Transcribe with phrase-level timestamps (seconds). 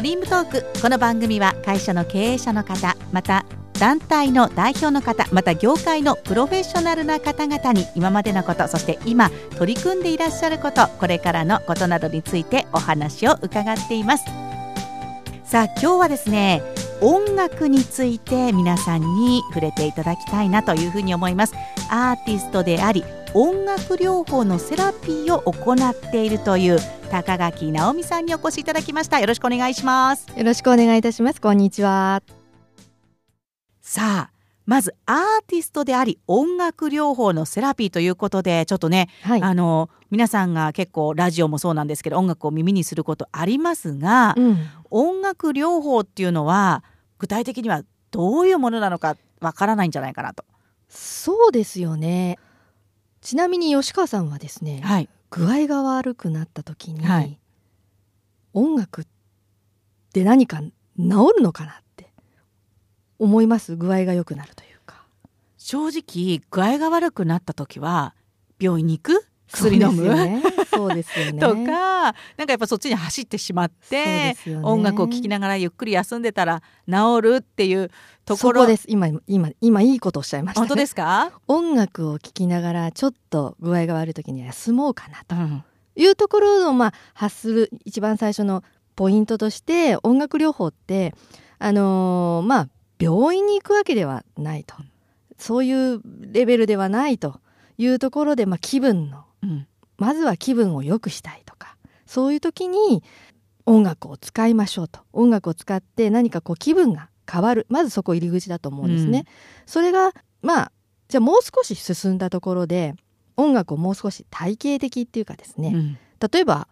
[0.00, 0.80] ドリームトーク。
[0.80, 3.44] この番組は会社の経営者の方また
[3.74, 9.28] 団体の代表の方また業界のプロフェッショナルな方々に今までのことそして今
[9.58, 14.24] 取り組んでいらっしゃることこれからのことなどについてお話を伺っています。
[15.44, 16.62] さあ今日はですね
[17.02, 21.54] 音楽について皆さんに触れていただきたいなというふうに思います。
[21.88, 23.04] アーティストであり
[23.34, 26.78] 音楽療法のセラピーを行っているという
[27.10, 29.20] 高垣直美さんにお越しいただきました。
[29.20, 30.26] よろしくお願いします。
[30.36, 31.40] よろしくお願いいたします。
[31.40, 32.22] こんにちは。
[33.80, 44.58] さあまずアーティストであり音楽療法のセラピーということでちょっとね、はい、あの皆さんが結構ラジオもそうなんですけど音楽を耳にすることありますが、うん、
[44.90, 46.84] 音楽療法っていうのは
[47.18, 50.44] 具体的にはどういうものなのかわからないんじゃないかなと。
[50.88, 52.38] そうですよね。
[53.20, 57.38] ちなみに吉川さんはですね、はい、具合が悪くなった時に、はい、
[58.52, 59.06] 音楽っ
[60.12, 60.72] て何か治
[61.36, 62.10] るのかなって
[63.18, 63.76] 思います？
[63.76, 65.04] 具合が良くなるというか。
[65.56, 68.14] 正直具合が悪くなった時は
[68.58, 69.26] 病院に行く？
[69.52, 71.40] 薬飲む、ね、 そうですよね。
[71.40, 72.14] とかなんか
[72.48, 77.90] やっぱそっちに走ってしまって、ね、音楽を聴きながらゆっくり休んでたら治るっていう
[78.24, 78.66] ところ。
[78.66, 78.84] です。
[78.88, 81.32] 今今今いいことおっしゃいました、ね、本当ですか？
[81.48, 85.36] 音楽を聴きながらちょっと具合が悪い時に休もうかなと。
[85.96, 88.62] いうところの、まあ、発する一番最初の
[88.96, 91.14] ポイントとして音楽療法って
[91.58, 94.76] あのー、まあ病院に行くわけではないと。
[95.36, 97.40] そういうレベルではないと
[97.78, 99.66] いうところで、まあ、気分のうん、
[99.98, 103.02] まずは気分を良くしたいとかそういう時に
[103.66, 105.00] 音楽を使いましょうと。
[105.12, 107.66] 音楽を使って何かこう気分が変わる。
[107.68, 109.20] まずそこ入り口だと思うんですね。
[109.20, 109.24] うん、
[109.66, 110.72] それがまあ
[111.08, 112.94] じゃあもう少し進んだところで
[113.36, 115.98] 音楽をもう少し体系的っていうかですね、うん、
[116.32, 116.68] 例えば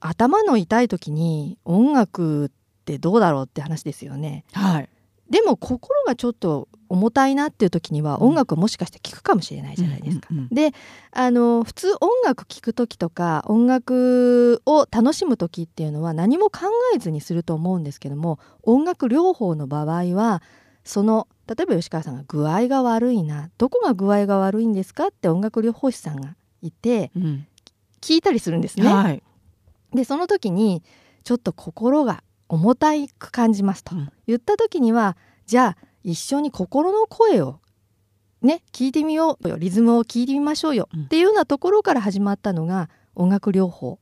[0.00, 2.50] 頭の痛い時に音楽っ
[2.84, 4.44] てどうだろうって話ですよね。
[4.52, 4.88] はい、
[5.32, 10.28] でも心がちょっと重たいなっていう時には音楽もしかして聴くかもしれないじゃないですか。
[10.50, 10.72] で
[11.10, 20.42] あの普通音楽聴く時とか音楽を楽しむ時っていうのは何も考えずにすると思うんですけども音楽療法の場合は
[20.84, 27.46] その例えば吉川さんが具合が悪いなどこが具合が悪いんですかって音楽療法士さんがいて、うん、
[28.02, 28.92] 聞いたりするんですね。
[28.92, 29.22] はい、
[29.94, 30.82] でその時に
[31.24, 32.22] ちょっと心が
[32.52, 33.96] 重たく感じますと、
[34.26, 37.60] 言った時にはじゃあ一緒に心の声を
[38.42, 39.56] ね聞いてみようよ。
[39.56, 44.00] リズムを聞いてみましょうよ、うん、っていうようなところから始まったのが音楽療法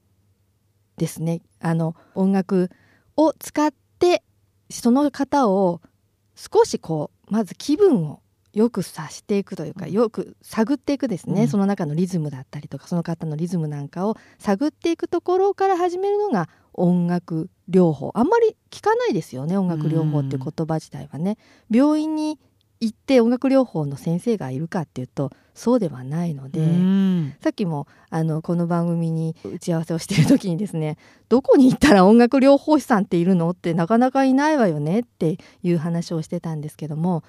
[0.97, 1.43] ですね。
[1.61, 2.71] あの音楽
[3.17, 4.25] を使って
[4.69, 5.81] その方を
[6.35, 8.21] 少しこうまず気分を
[8.53, 18.11] よくさしていくというかよく探っていくですね、うん、その中のリズムだったりとかその方のリズムなんかを探っていくところから始めるのが音楽療法。
[18.15, 21.39] あんまり聞かないですよね音楽療法っていう言葉自体はね。
[21.71, 22.39] 病院に
[22.81, 26.61] 行って音楽療法の先生がいるかっていうとそうではないので。
[27.41, 30.97] さっきもあのこの番組に打ち合わせをしている時にですね
[31.29, 37.23] どこに行ったら音楽療法士さんっているのってなかなかいないわよねっていう話をしてたんですけども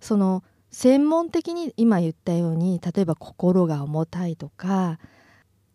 [0.00, 4.98] その専門的に今言ったように例えば心が重たいとか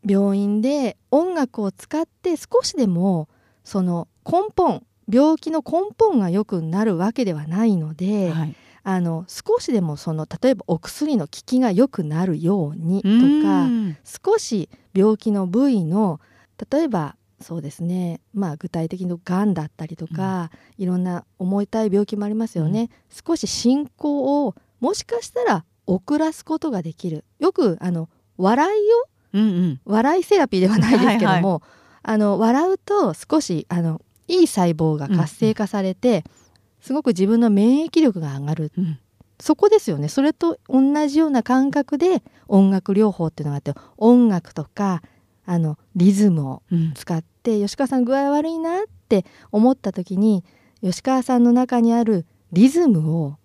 [0.05, 3.29] 病院で音楽を使って少しでも
[3.63, 13.09] その根本病気の根本が良くなるわけではないので、はい、あの少しでもその例えばお薬の効きが良くなるようにと
[13.43, 13.67] か
[14.03, 16.19] 少し病気の部位の
[16.71, 22.89] 例えばそうですねまあ具体的にがんだったりとか、うん、いろんな重たい病気もありますよね、うん、
[23.27, 27.25] 少し進行をもしかしたら遅らすことができる。
[27.39, 31.61] よくあの笑いをうんうん、笑いセラピーではないですけども、はいはい、
[32.03, 36.23] あの笑うと少しあのいい細胞が活性化されて、うん、
[36.81, 38.99] すごく自分の免疫力が上がる、うん、
[39.39, 40.07] そこですよね。
[40.07, 45.01] それと同じような感覚で音楽療法っていうのがあって音楽とか
[45.45, 46.63] あのリズムを
[46.95, 50.43] 使って、うん、吉川さん具合悪いなって思った時に
[50.81, 53.37] 吉川さんの中にあるリズムを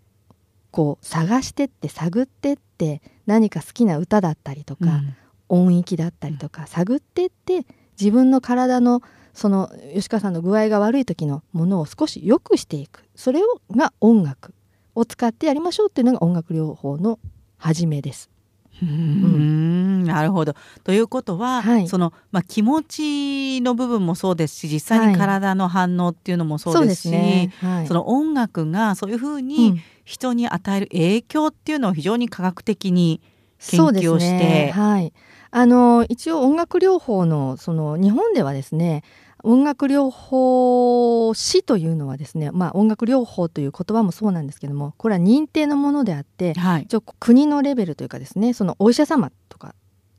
[0.71, 5.17] こう探してって探ってって何か好きな歌だったりとか、うん。
[5.49, 7.67] 音域だったりとか探ってって
[7.99, 9.03] 自分の体の
[9.35, 13.05] その吉川さんの具合が悪い時のものを少し良くしていく。
[13.15, 14.55] それをが音楽
[14.95, 17.19] を使ってやりましょうっていうのが音楽療法の
[17.59, 18.31] 始めです。
[18.83, 20.55] うん、なるほど。
[20.85, 27.53] ということは、はい、そのまあ、気持ちの部分もそうですし実際に体の反応っていうのもそうですし、はいそね。
[27.61, 33.21] はい、その音楽がそういうふうに人に与える影響っていうのを非常に科学的に
[33.59, 35.13] 研究をして、ね、はい、
[35.57, 39.03] あの一応音楽療法のその日本ではですね
[39.43, 49.33] 音楽療法士というのはですね、まあ、音楽療法という言葉もそうなんですけどもこれは認定のものであって、はい、一応国のレベルというかですねそのお医者様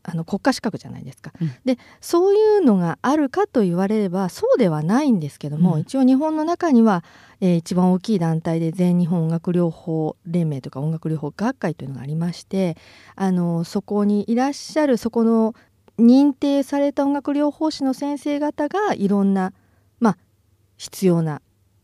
[0.10, 7.04] あの国家資格じゃないですか、うん、でそういうのがあるかと言われればそうではないんですけども、うん、一応日本の中には、
[7.42, 12.78] えー、一番大きい団体で全日本音楽療法連盟とか音楽療法学会というのがありまして
[13.18, 15.56] あのそこにいらっしゃるそこの
[16.00, 19.52] 認定された音楽療法士の先生方がいろんな、
[20.00, 20.18] まあ、
[20.78, 21.42] 必要な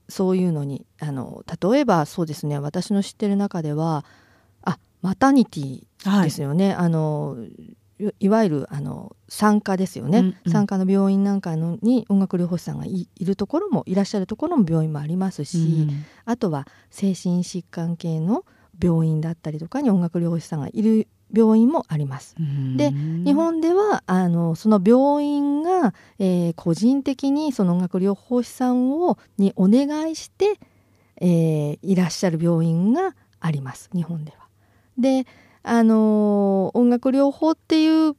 [0.07, 4.05] そういうのにあの例えばそうですね私の知ってる中では
[4.61, 7.35] あマタニティですよね、はい、あの
[8.19, 18.45] いわゆるあの産科ですよね、うんうん、産科の病院なんかのに音楽療法士さんがいるところもいらっしゃるところも病院もありますし、うん、あとは精神疾患系の
[18.81, 22.35] 病院だったりとかに音楽療法士さんがいる病院もあります。
[22.75, 30.59] で日本ではあのその病院が、えー、個人的にその音楽療法士さんをにお願いして、
[31.19, 33.89] えー、いらっしゃる病院があります。
[33.93, 34.47] 日本では。
[34.97, 35.25] で
[35.63, 38.15] あの音楽療法っていう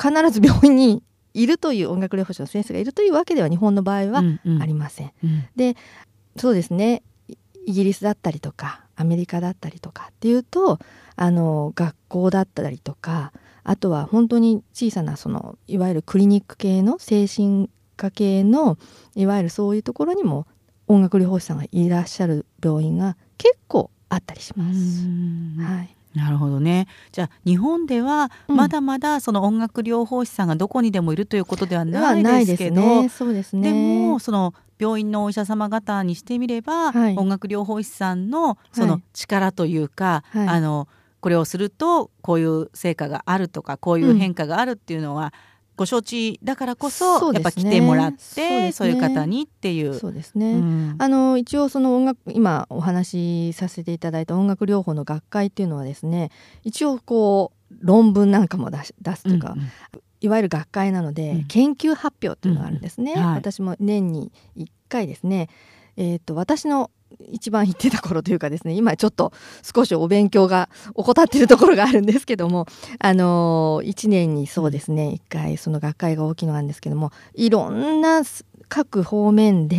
[0.00, 1.02] 必ず病院に
[1.32, 4.22] いるという音楽療法士の先生がいるというわけでは日本の場合は
[4.60, 5.12] ありません。
[5.22, 5.30] うん。
[5.30, 5.76] うん、で
[6.36, 7.02] そうですね。
[7.66, 10.78] イギリスだったりとかアメリカだったりとかっていうと
[11.16, 13.32] あの学校だったりとか
[13.62, 18.76] あとは本当に小さなそのいわゆるクリニック系の精神科系の
[19.14, 20.46] いわゆるそういうところにも
[20.86, 25.06] 音楽療法士さんがいらっしゃる病院が結構あったりします。
[25.62, 26.86] はいなるほどね。
[27.12, 33.72] じゃあ日本ではまだまだその音楽療法士さんがどこにでもいるということではないですけど、うん、そうですね。
[33.72, 40.88] でもその病院のお医者様方にしてみれば、はい、音楽療法士さんのその力というか、はい、あの
[41.20, 48.94] これをするとこういう成果があるとかこういう変化があるっていうのは、うんご承知だからこそ、やっぱ来てもらってそう、ね。
[48.94, 49.94] いう方にっていう。
[49.94, 56.30] そうですね、うん、あの一応その音楽今お話しさせていただいた音楽療法の学会っていうのはですね
[56.62, 59.68] 一応こう論文なんかも出し出すというか、うんうん。
[60.20, 65.50] いわゆる学会なので、うん、研究発表っていうのがあるんですね、うんはい、私も年に1回ですね
[65.96, 66.90] えーと私の
[67.30, 69.32] 一番行ってた頃というかですね今ちょっと
[69.62, 72.66] 少しお勉強が怠ってるところがあるんですけども
[72.98, 78.22] あの1年にそうですね1回その学会が大きいのなんですけどもいろんな
[78.68, 79.76] 各方面で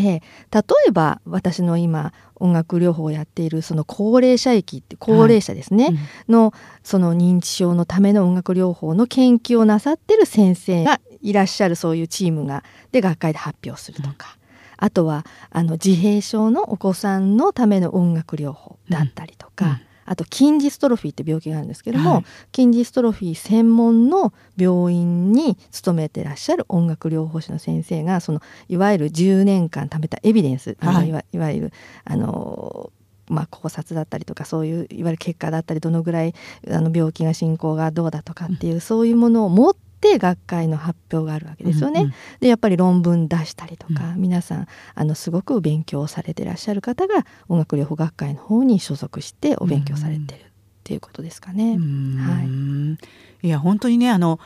[0.52, 6.00] 例えば私の今音楽療法をやっているその高齢者域って高齢者ですね、はいうん、
[6.34, 6.54] の
[6.84, 14.38] その認知症のための音楽療法の研究をなさってる先生がいらっしゃるそういうチームがで学会で発表するとか。
[14.40, 14.45] うん
[14.78, 19.72] あとはあの自閉症のお子さんのための音楽療法だったりとか、うん。
[19.72, 22.26] うんあと筋ジストロフィーって病気があるんですけども、はい、
[22.56, 31.74] 筋ジストロフィー専門の病院に勤めてらっしゃる音楽療法士の先生がそのいわゆる10年間貯めたエビデンス、はい、いわいわゆる
[32.06, 32.92] あの
[33.28, 36.36] まあ、考察だったりとかそういういわゆる結果だったりどのぐらい
[36.70, 42.02] あの病気が進行がどうだとかっていう、うん、そういうものを持っって学会の発表があるわけですよね。
[42.02, 50.44] うんうん、でやっぱり論文出したりとか、うん、皆さんあのすごく勉強されてらっしゃる方が音楽療法学会の方に所属してお勉強されてるっ
[50.84, 51.78] ていうことですかね。
[51.78, 52.98] は
[53.42, 54.40] い、いや本当にねあの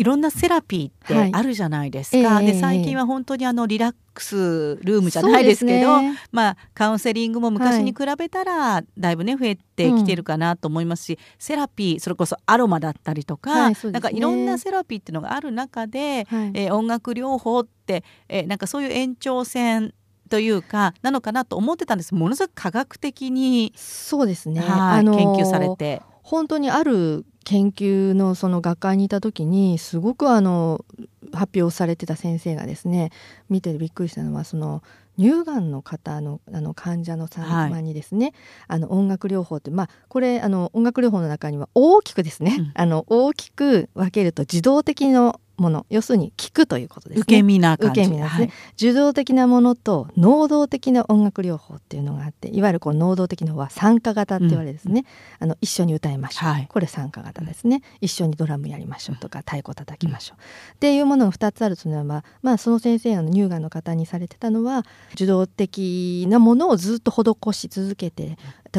[0.00, 19.92] いろんなセラピーってあるじゃないですか、はい、で最近は本当にあのリラックスルームじゃないですけど、ね、まあ、カウンセリングも昔に比べたらだいぶね増えてきてるかなと思いますし、うん、セラピーそれこそアロマだったりとか、はいね、なんかいろんなセラピーっていうのがある中で、はい、えー、音楽療法って、えー、なんかそういう延長線
[20.30, 22.14] というかなのかなと思ってたんです。
[22.14, 26.00] ものすごく科学的にそうですね、はい、あのー、研究されて。
[26.30, 30.84] 本当にある研究のその学会にいた時にすごくあの
[31.32, 33.10] 発表されてた先生がですね
[33.48, 34.82] 見てびっくりしたのはその
[35.18, 38.34] 乳がんの方のあの患者の様にですね、はい、
[38.68, 47.22] あの音楽療法ってまあこれあの音楽療法の中には大きくですね、うん、あの大きく分けると自動的のもの要するに聞くということですね。
[47.22, 48.00] 受け身な感じ。
[48.00, 55.04] 受け身ですね、はい、受動的なものと能動的な音楽療法っていうのがあっていわゆるこう能動的の方は参加型って言われるですね、
[55.40, 57.82] うん、あの一緒に歌いましょう、はい、これ参加型ですね。
[58.00, 68.36] 一緒にドラムやりましょうとか太鼓叩きましょう、うん、っていうものが2つあるというのは、まあ、その先生の乳がんの方にされてたのは受動的なものをずっと施し続けて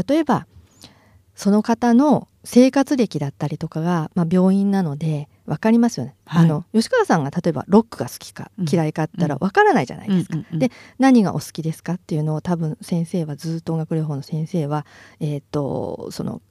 [0.07, 0.47] 例えば
[1.35, 10.37] その方の生活歴だったりとかが、まあ、病院なので分かりますよね、はい、あの吉川さんが例えばロックが好きか嫌いかったら分からないじゃないですか。
[10.37, 14.85] うんうんうん、で何がお好きですかっていうのを多分先生はずっと音楽療法の先生は、
[15.19, 16.41] えーと、その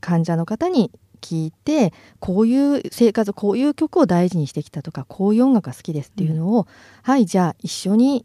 [0.00, 0.90] 患者の方に
[1.20, 6.66] 聞いてこういう生活こういう曲を大事にしてきたとかこういう音楽が好きですっていうのを、うん、
[7.02, 8.24] はいじゃあ一緒に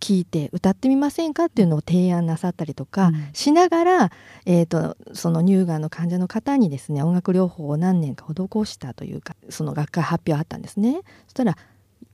[0.00, 4.10] 聴いて歌ってみませんかっていうのを提案なさったりとかしながら、うん、
[4.46, 11.02] えーと、その乳がんの患者の方にですね音楽療法を何年か施したというかその学会発表あったんですね。
[11.26, 11.56] そしたら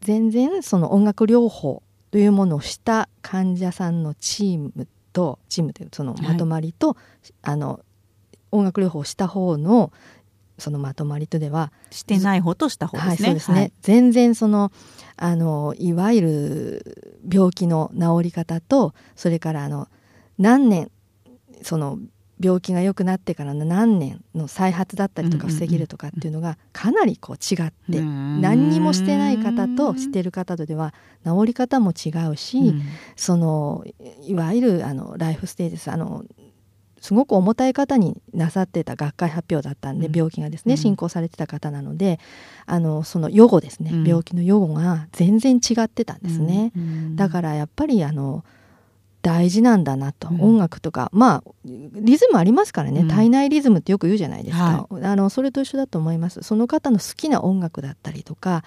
[0.00, 6.96] 全然その音楽療法というものをした患者さんのチームとチームというそのまとまりと、はい、
[7.42, 7.80] あの
[8.52, 9.92] 音楽療法をした方の
[10.58, 13.08] そのまとまりとではしてない方とした方ですね。
[13.08, 14.72] はい、そうですね、はい、全然その
[15.16, 19.88] あのいわゆる病気の治り方とそれからあの
[20.38, 20.90] 何年
[21.62, 21.98] その
[22.38, 30.92] 病気が良くなってからの何年の再発だったりとか防げるとかっていうのがかなりこう違って何にもしてない方としてる方とでは
[31.24, 32.74] 治り方も違うし
[33.16, 33.84] その
[34.22, 36.24] いわゆるあのライフステージですあの
[37.06, 42.18] すごく重たい方になさってた学会発表だったんで、病気がですね進行されてた方なので
[42.66, 46.72] あのその予後ですね、病気の予後が全然違ってたんですね、
[47.14, 48.44] だからやっぱりあの
[49.22, 56.42] 大事なんだなと、うん、音楽とかまあリズムありますからね、うん、体内リズムってよく言うじゃないですか、はい、あのそれと一緒だと思います。
[56.42, 58.62] その方の好きな音楽だったりとか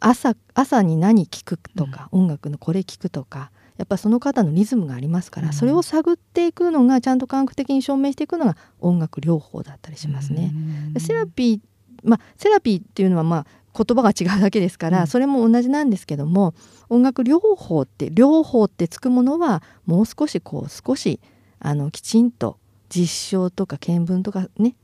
[0.00, 10.52] 朝朝に何聴くとか、うん、音楽のこれ聴くとかやっぱその方のリズムがありますから、それを探っていくのがちゃんと科学的に証明していくのが音楽療法だったりしますね。
[10.98, 11.60] セラピー
[12.02, 16.54] まあ、セラピーっていうのはまあ言葉が違うだけですから、それも同じなんですけども
[16.88, 21.20] 音楽療法って療法ってつくものはもう少しこう少し
[21.58, 24.74] あのきちんと実証とか見聞とかね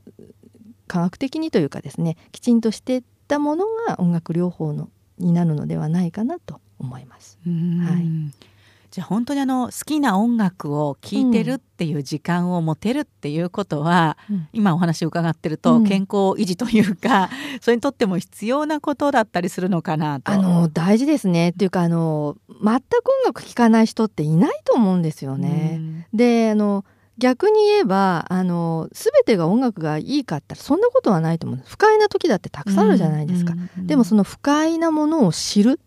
[0.87, 7.37] 科学的にというかですねきちんとしていったものが音楽療法のになるのではないかなと思います。
[7.45, 7.51] は
[7.99, 8.48] い
[8.91, 20.31] じゃあ本当にあの好きな音楽を聴いてるっていう時間を持てるっていうことは、うん、今お話を伺ってると健康維持というか、うん、それにとっても必要なことだったりするのかなと。
[20.31, 21.49] あの大事ですね。
[21.49, 22.79] っていうかあの全く音
[23.25, 25.77] 楽聴かない人っていないと思うんですよね。
[25.77, 26.83] うん、であの
[27.19, 35.81] 逆に言えばあの全てが音楽がいいかってそんなことはないと思う不快な時だってたくさんあるじゃないですか、でもその不快なものを知る、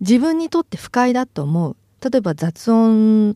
[0.00, 3.34] 自分にとって不快だと思う例えば雑音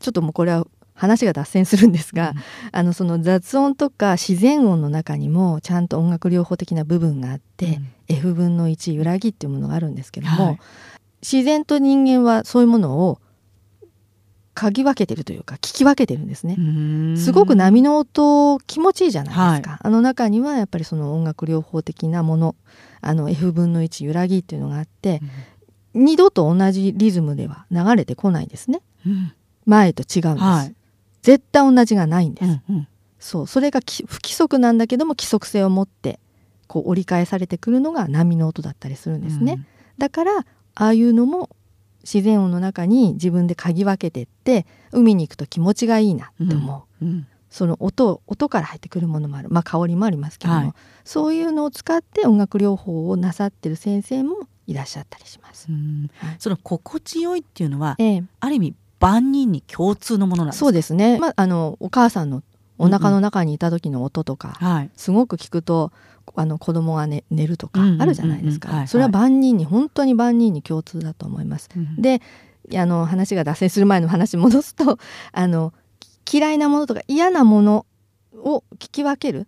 [0.00, 2.36] ちょっともうこれは話が脱線するんですが、うん、
[2.72, 10.58] あのその雑音とか自然音の中にもちゃんと音楽療法的な部分があって、うん、F 分の1揺らぎっていうものがあるんですけども、はい、
[11.22, 13.20] 自然と人間はそういうものを
[14.56, 16.56] 嗅ぎ分けてるというか聞き分けてるんですね。
[17.16, 22.56] すごく波の音気持ちいいじゃないですか、はい、あの中にはやっぱりその音楽療法的なもの
[23.00, 25.20] あの F 分の1揺らぎっていうのがあって、
[25.94, 29.32] 二度と同じリズムでは流れてこないんですね、うん、
[29.66, 30.74] 前と違うんです、はい、
[31.22, 33.46] 絶対同じがないんです、うんうん、そう。
[33.46, 36.20] それが不規則なんだけども規則性を持って
[36.66, 39.66] こう折り返されてくるのが波の音だったりするんですね、うん、
[39.98, 41.50] だからああいうのも
[42.02, 47.10] 自然音の中に自分で嗅ぎ分けてって海に行くと気持ちがいいなって思う、うん。
[47.10, 49.48] うん、その音音から入ってくるものもある。
[49.50, 50.72] まあ香りもありますけども、はい、
[51.04, 54.36] そういうのを使って音楽療法をなさってる先生も
[54.68, 55.66] いらっしゃったりします。
[55.70, 61.18] はい、その心地よいっていうのは、ええ、ある意味万人に共通のものなんですそうですね。
[61.18, 62.42] まああのお母さんの
[62.76, 65.90] お腹の中にいた時の音とか、うんうん、すごく聞くと
[66.36, 68.86] あの子供が、ね、寝るとかあるじゃないですか。
[68.86, 71.70] それは万人に本当に万人に共通だと思います。
[71.74, 72.20] うん、で
[72.76, 74.98] あの話が脱線する前の話戻すと
[75.32, 75.72] あの
[76.30, 77.86] 嫌いなものとか嫌なもの
[78.34, 79.46] を聞き分ける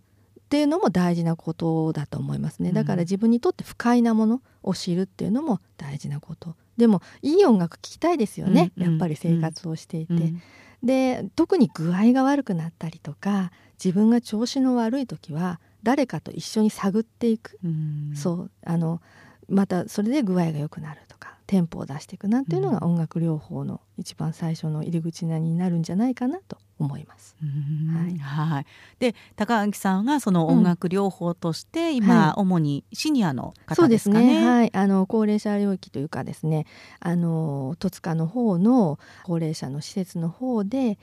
[0.51, 2.73] っていうのも大事なことだと思いますね。
[2.73, 6.57] だから自分にとって不快なものを知るっていうのも大事なこと。
[6.75, 10.41] でもいい音楽聴きたいですよね、うんうん、やっぱり生活をしていて、うん、
[10.83, 18.51] で特に具合が悪くなったりとか自分が調子の悪い時は誰かと一緒に探っていく、うん、そう。
[18.65, 19.01] あの
[19.47, 27.35] またそれで具合が良くなるとかテンポを出していくなんていうのが音楽療法の一番最初の入り口になるんじゃないかなと思います。
[27.39, 28.65] はい、はい、
[28.99, 34.41] で高木さんがその音楽療法として今、はい、主にシニアの方ですかね。
[34.41, 34.47] ね。
[34.47, 36.65] はい、あの高齢者領域というかですね、
[36.99, 40.97] あの戸塚の方の高齢者の施設の方で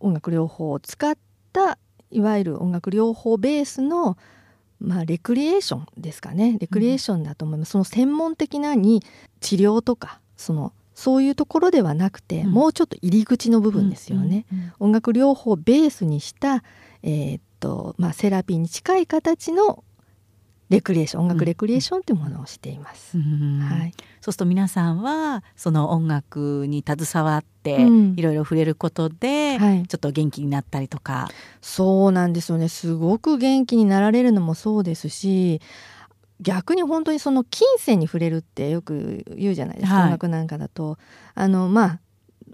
[0.00, 1.16] 音楽療法を使っ
[1.52, 1.78] た
[2.10, 4.16] いわゆる音楽療法ベースの
[4.80, 6.58] まあ、レクリエーションですかね。
[6.60, 9.02] レクリエーションだと思います、うん、その専門的なに
[9.40, 16.62] 治療とかそのそういうところではなくて、うん、もうちょっと入り口の部分ですよね、うんうんうん、音楽療法をベースにした、
[17.02, 19.84] えー、っとまあ、セラピーに近い形の
[20.70, 23.18] レクリエーション音楽レクリエーションというものをしています。
[23.18, 27.86] はい、そうすると皆さんはその音楽に携わって
[28.16, 31.28] いろいろ触れることで、はい、ちょっと元気になったりとか。
[31.60, 32.68] そうなんですよね。
[32.68, 35.60] すごく元気になられるのもそうですし
[36.40, 40.98] 逆に本当にその金銭に触れるってよく言うじゃないですか、はい、音楽なんかだと。
[41.34, 42.00] あのまあ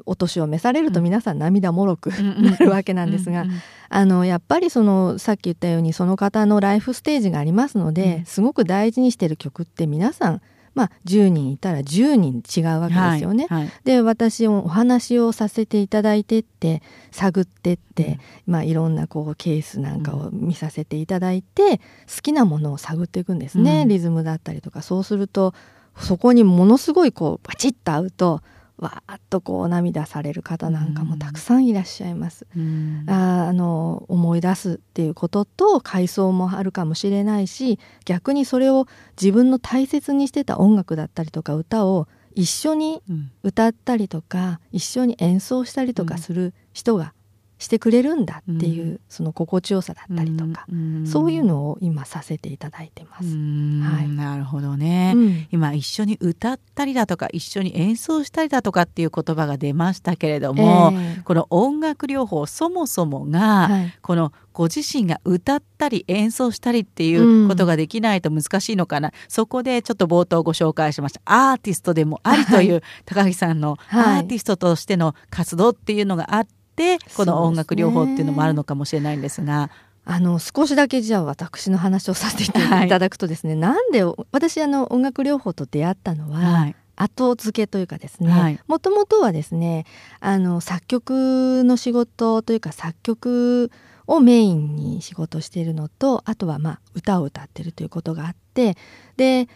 [0.06, 3.44] お年を召されると皆さん涙もろく なるわけなんですが、
[3.88, 10.42] あのやっぱりそのさっき言ったようにその方のライフステージがありますので、うん、すごく大事にしてる曲って皆さん
[10.74, 13.46] まあ、10人いたら10人違うわけですよね。
[13.50, 24.82] はいはい、で私お話をさせていただいてって探ってって、うん、まあ、いろんなこうケースなんかを見させていただいて、好きなものを探っていくんですね、うん、リズムだったりとか。
[24.82, 25.54] そうすると
[25.98, 28.42] そこにものすごいこうバチッと合うと
[28.80, 32.46] わーっとこう涙される方なんかもたくさんいらっしゃいます。
[32.56, 38.86] うん、ああの思い出すっていうことと回想もあるかもしれないし逆にそれを
[39.20, 43.02] 自分の大切にしてた音楽だったりとか歌を一緒に
[43.42, 47.12] 歌ったりとか、うん、一緒に演奏したりとかする人が
[47.60, 53.24] してくれるんだっていう、うん、その心地よさだったりとか、うん、そういうのを今させていただいてます。
[53.24, 71.20] はい、なるほどね、うん、今一緒に歌ったりだとか一緒に演奏したりだとかっていう言葉が出ましたけれども、えー、この音楽療法そもそもが、はい、このご自身が歌ったり演奏したりっていうことができないと難しいのかな、うん、そこでちょっと冒頭ご紹介しました。
[71.24, 79.70] アーティストでもありという、高木さんのアーティストとしての活動っていうのがあっててこの音楽療法っていうのもあるのかもしれないんですが。
[80.06, 89.84] あの少しだけじゃあ私の話をさせていただくとですね、はい、なんで私あの音楽療法と出会ったのは、はい、後付けというかですねもともとはですね
[90.18, 93.70] あの作曲の仕事というか作曲
[94.06, 98.76] をメインに仕事しているのとあとはまあ歌を歌ってるということがあって
[99.16, 99.48] で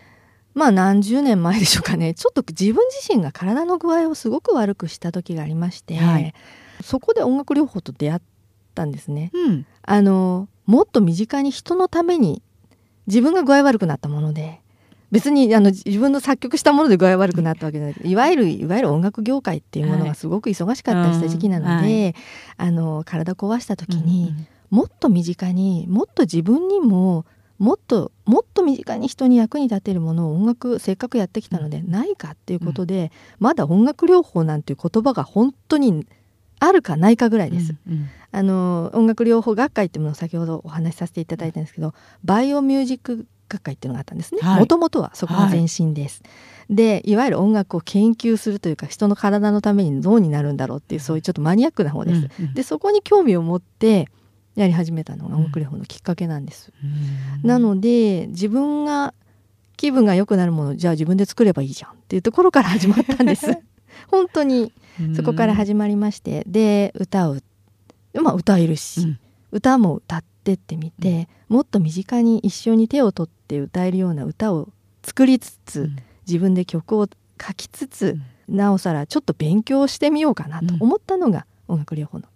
[0.54, 2.14] まあ何十年前でしょうかね。
[2.14, 6.32] ちょっと自分自身が体の具合をすごく悪くした時がありまして、はい、
[6.82, 8.20] そこで音楽療法と出会っ
[8.74, 9.30] たんですね。
[9.32, 12.42] うん、あのもっと身近に人のために
[13.06, 14.60] 自分が具合悪くなったもので
[15.10, 18.10] 別にあの自分の作曲したもので具合悪くなったわけじゃない。
[18.10, 22.14] いわゆるいわゆる音楽業界っていうものがすごく忙しかったりした時期なので、はい。
[22.56, 27.24] あの体壊した時に、うんもっと身近にもっと自分にも
[27.58, 36.08] もっともっと身近に人に役に立てるものを音楽せっかくやってきたのでないかっていうことで、うん、まだ音楽療法なんていう言葉が本当に
[36.66, 37.74] あるかないかぐらいです。
[37.86, 46.22] うんうん、あの音楽療法学会っていうものを先ほどお話しさせていただいたんですけどバイオミュージック学会っていうのがあったんですねもともとはそこの前身です。
[46.24, 46.30] は
[46.70, 52.28] い、でいわゆる音楽を研究するというか人の体のためにどうになるんだろうっていうそういうちょっとマニアックな方です。
[52.38, 54.08] うんうん、でそこに興味を持って
[54.56, 56.72] やり始めたのが音楽療法のきっかけなんです。
[56.82, 59.14] うん、なので自分が
[59.76, 63.58] 気分が良くなるものじゃあ自分で作ればいいじゃんっていうところから始まったんです。
[64.08, 64.72] 本当に
[65.16, 67.36] そこから始まりましてで歌を
[68.14, 69.18] まあ歌えるし、うん、
[69.50, 74.68] 歌も歌ってってみて、もっと身近に一緒に手を取って歌えるような歌を
[75.02, 75.90] 作りつつ、
[76.26, 77.08] 自分で曲を
[77.40, 82.26] 書きつつ、なおさらちょっと勉強してみようかなと思ったのが音楽療法の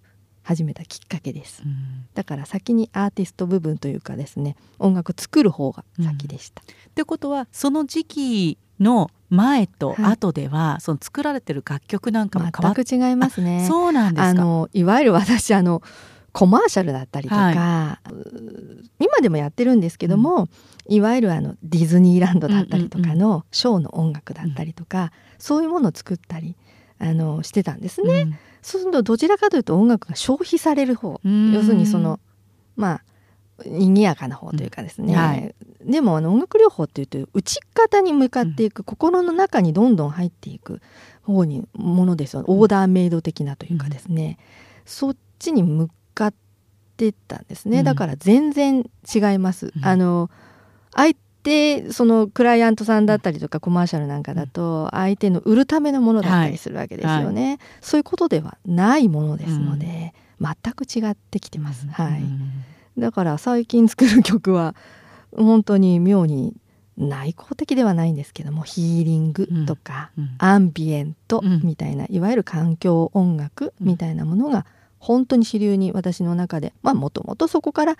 [0.43, 6.63] 始めたきっかけです、うん、だから先にアーティスト部分というかですね音楽作る方が先でした。
[6.67, 13.67] うん、ってことはその時期の前と後では、はい、その作られてる楽曲なんかも全く違いますね。
[13.69, 15.83] そうなんですあのいわゆる私あの
[16.33, 18.01] コマーシャルだったりとか、は
[19.01, 20.49] い、今でもやってるんですけども、
[20.89, 26.57] うん、いわゆるあのディズニーランドだったりとかのショーの音楽だったりとか、うん、そういうものを作ったり
[26.99, 28.23] あのしてたんですね。
[28.23, 32.21] うん、そうするとどちらかというと音楽が消費される方、要するにその
[32.77, 33.03] まあ
[33.65, 40.81] 賑やかな方というかですね、はい、でもあの音楽療法っていうと内方に向かっていく、うん、心の中にどんどん入っていく
[41.23, 46.35] 方にものですオーダーメイド的なというかですね、うん、そっちに向かっ
[46.97, 49.73] てったんですね、だから全然違います。
[49.83, 50.31] あの
[50.93, 61.87] 相手そのクライアントさんだったりとかコマーシャルなんかだと相手の売るためのものだったりするわけですよね、はいはい、そういうことではないものですので、全く違ってきてます。
[61.87, 62.23] はい
[62.99, 64.75] だから最近作る曲は
[65.37, 66.55] 本当に妙に
[66.97, 74.67] 内向的ではないんですけどもヒーリングとか、うん、アンビエントみたいな、うん、いわゆる環境音楽みたいなものが
[74.99, 77.97] 本当に主流に私の中でまあもともとそこから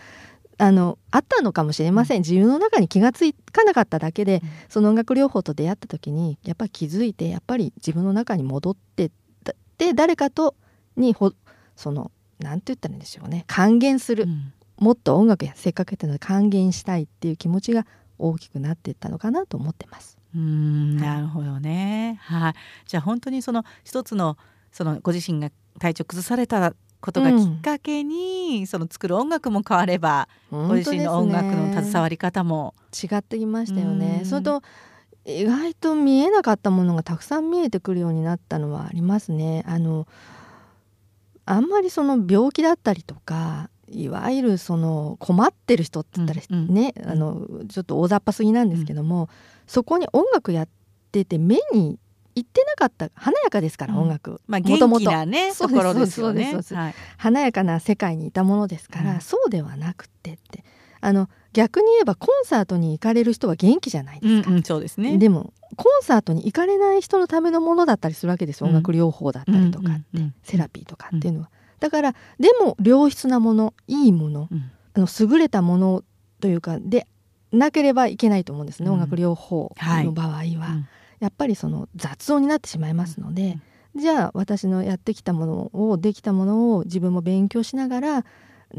[0.61, 2.23] あのあったのかもしれません。
[2.23, 9.13] 自分の中に気が付かなかっただけで、うん、その音楽療法と出会った時にやっぱり気づいてやっぱり自分の中に戻って
[9.79, 10.57] で誰かと
[10.97, 11.33] にほ
[11.77, 13.45] その何て言ったらいいんでしょうね。
[13.47, 14.27] 還元する、
[14.79, 17.87] もっと音楽やせっかくやったので還元したいっていう気持ちが
[18.19, 20.19] 大きくなっていったのかなと思ってます。
[20.35, 22.55] うんなるほどね、はい、
[22.87, 24.37] じゃあ本当にその一つの
[24.71, 32.75] そのご自身が体調崩されたことがきっかけに、うん、その作る音楽も変われば、ご自身の音楽の携わり方も。
[32.93, 34.23] 違ってきましたよね。
[34.25, 34.63] それと
[35.25, 39.63] 意外と見えなかったものがたくさん見えてくるようになったのはありますね。
[39.67, 40.07] あの
[41.45, 47.05] あんまりその病気だったりとかいわゆるその困ってる人って言ったらね、うん。
[47.05, 49.29] うん、あのちょっと大雑把すぎなんですけども、うん、
[49.67, 50.69] そこに音楽やっ
[51.13, 51.99] てて目に
[52.35, 54.41] 行ってなかった華やかですから、音楽。
[54.47, 60.65] まあ元気なねところですよね、はい、華やかな世界にいたものですから、そうではなくてって。
[61.01, 65.17] あの逆に言えばコンサートに行かれる人は元気じゃないですか、うんうん、そうですね。
[65.17, 74.49] でもコンサートに行かれない人のためのものだったりするわけです、音楽療法だったりとかって、うんうんうん、セラピーとかっていうのは、だからでも良質なものいいもの、
[74.95, 76.05] あの優れたもの
[76.41, 77.07] というかで
[77.53, 80.55] なければいけないと思うんですね、音楽療法の場合は、はい、
[81.21, 83.59] やっぱりその雑音になってしまいますので、
[83.97, 88.25] じゃあ私のやってきたものをできたものを自分も勉強しながら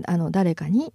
[0.05, 0.93] あの誰かに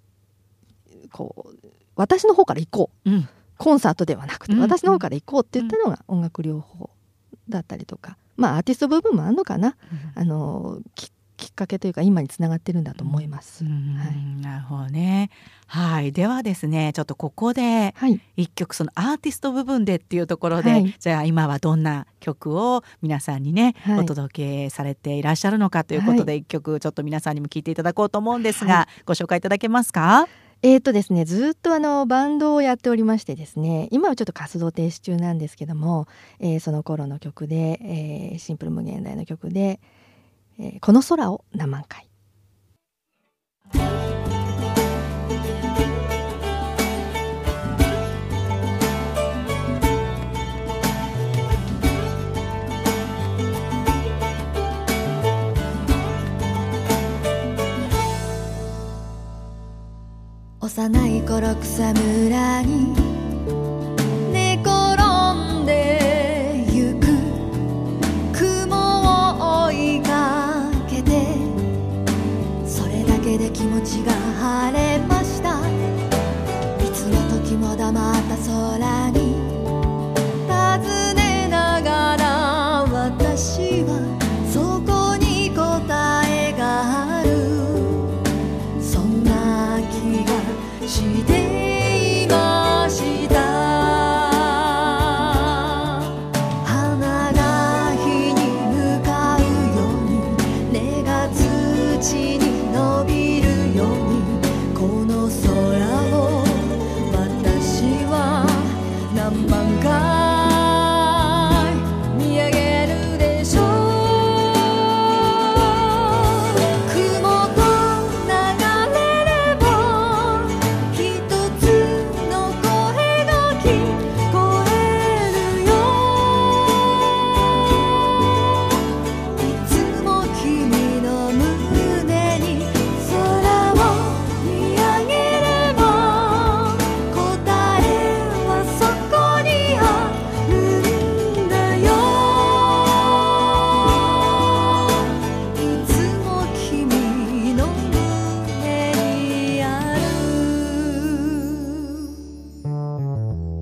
[1.12, 6.90] こう私の方から行こう、うん、コンサートではなくて、私の方から行こうって言ったのが音楽療法
[7.48, 8.16] だったりとか。
[8.36, 9.76] まあアーティスト部分もあるのかな、
[10.16, 10.80] うん、あの
[11.36, 13.64] ききっかけというか今につながってるんだと思います。
[13.64, 15.30] はい、なるほどね。
[15.66, 17.94] はい、ではですね、ちょっとここで
[18.36, 30.26] 一曲そのアーティスト部分でっていうところで、はい、じゃあ今はどんな曲を皆さんにね、はい、お届けされていらっしゃるのかということで一、曲ちょっと皆さんにも聞いていただこうと思うんですが、ご紹介いただけますか？
[30.62, 36.06] えーとですね、ずっとあのバンドをやっておりましてですね今はちょっと活動停止中なんですけども、
[36.40, 39.78] えー、その頃の曲で、えー、シンプル無限大の曲で、
[40.58, 42.08] えー、この空を何万回。
[60.60, 63.13] 幼い頃草むらに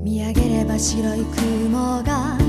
[0.02, 1.24] 見上げれば白い
[1.70, 2.41] 雲が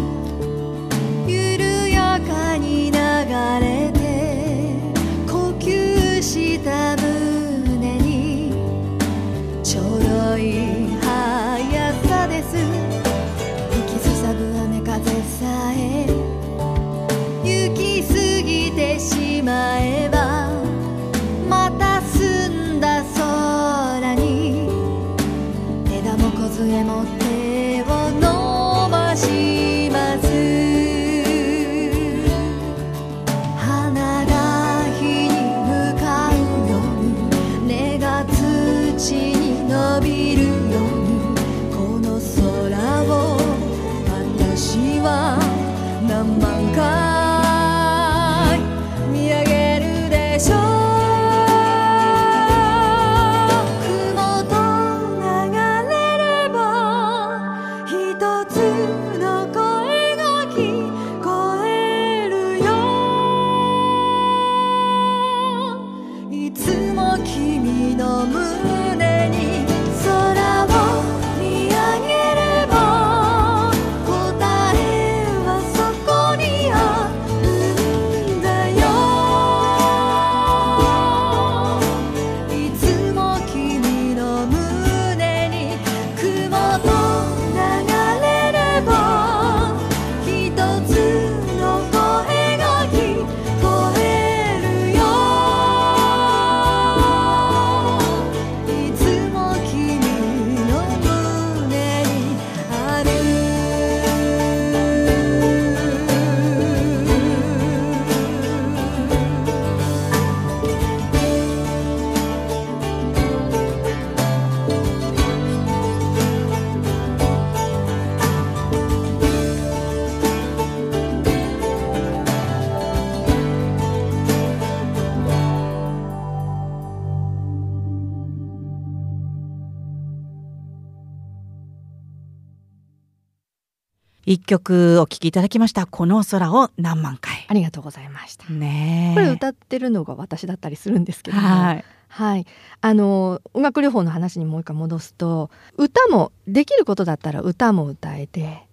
[134.34, 135.86] 一曲お聴きいただきました。
[135.86, 137.46] この空を何万回。
[137.48, 138.50] ありがとうございました。
[138.50, 141.86] ねこれ歌ってるのが私だったりするんですけども、はい。
[142.08, 142.46] はい、
[142.82, 148.66] あの音楽療法の話にもう一回戻すと歌もできることだったら歌も歌えて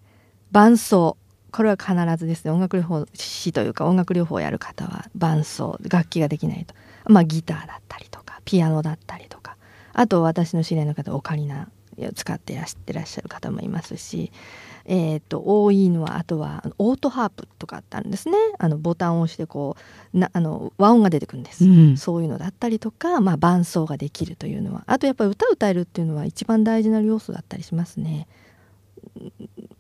[0.50, 1.18] 伴奏。
[1.52, 2.52] これは必ずですね。
[2.52, 5.78] 音楽療法士というか音楽療法をやる方は伴奏。
[5.90, 9.58] 楽器ができないと、まあ、ギターだったりとかピアノだったりとか。
[9.92, 11.68] あと私の知り合いの方オカリナ
[12.14, 14.32] 使ってらしてらっしゃる方もいますし
[14.92, 18.36] えーと、多いのはあとはオートハープとかあったんですね。
[18.58, 19.76] あのボタンを押してこ
[20.12, 24.82] うなあの和音が出てくるんです、うん、そういうのだったりとか、まあ、伴奏ができるというのは。
[24.88, 28.26] あとやっぱり歌歌えるっていうのは一番大事な要素だったりしますね。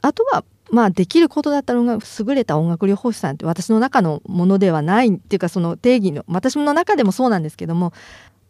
[0.00, 7.92] あとはまあできることだったのが優れた音楽療法士さんって私の中のものではないっていうかその定義の私の中でもそうなんですけども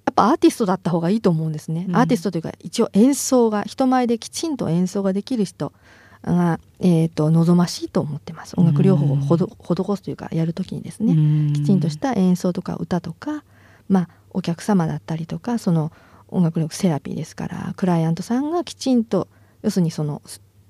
[0.04, 5.72] やっぱアーティストだった方がいいと思うんですね、うん、アーティストというか一応演奏が人前できちんと演奏ができる人
[6.22, 8.58] が、えーと、望ましいと思ってます。
[8.58, 11.14] 音楽療法をほど施すというかやるときにですね。
[11.54, 13.44] きちんとした演奏とか歌とか、
[13.88, 15.92] まあ、お客様だったりとかその
[16.28, 19.28] 音楽力セラピーですからクライアントさんがきちんと
[19.62, 20.22] 要するにその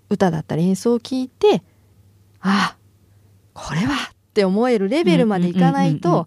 [0.09, 1.63] 歌だったり演奏を聴いて
[2.41, 2.77] ああ
[3.53, 6.27] これはって思えるレベルまでいかないと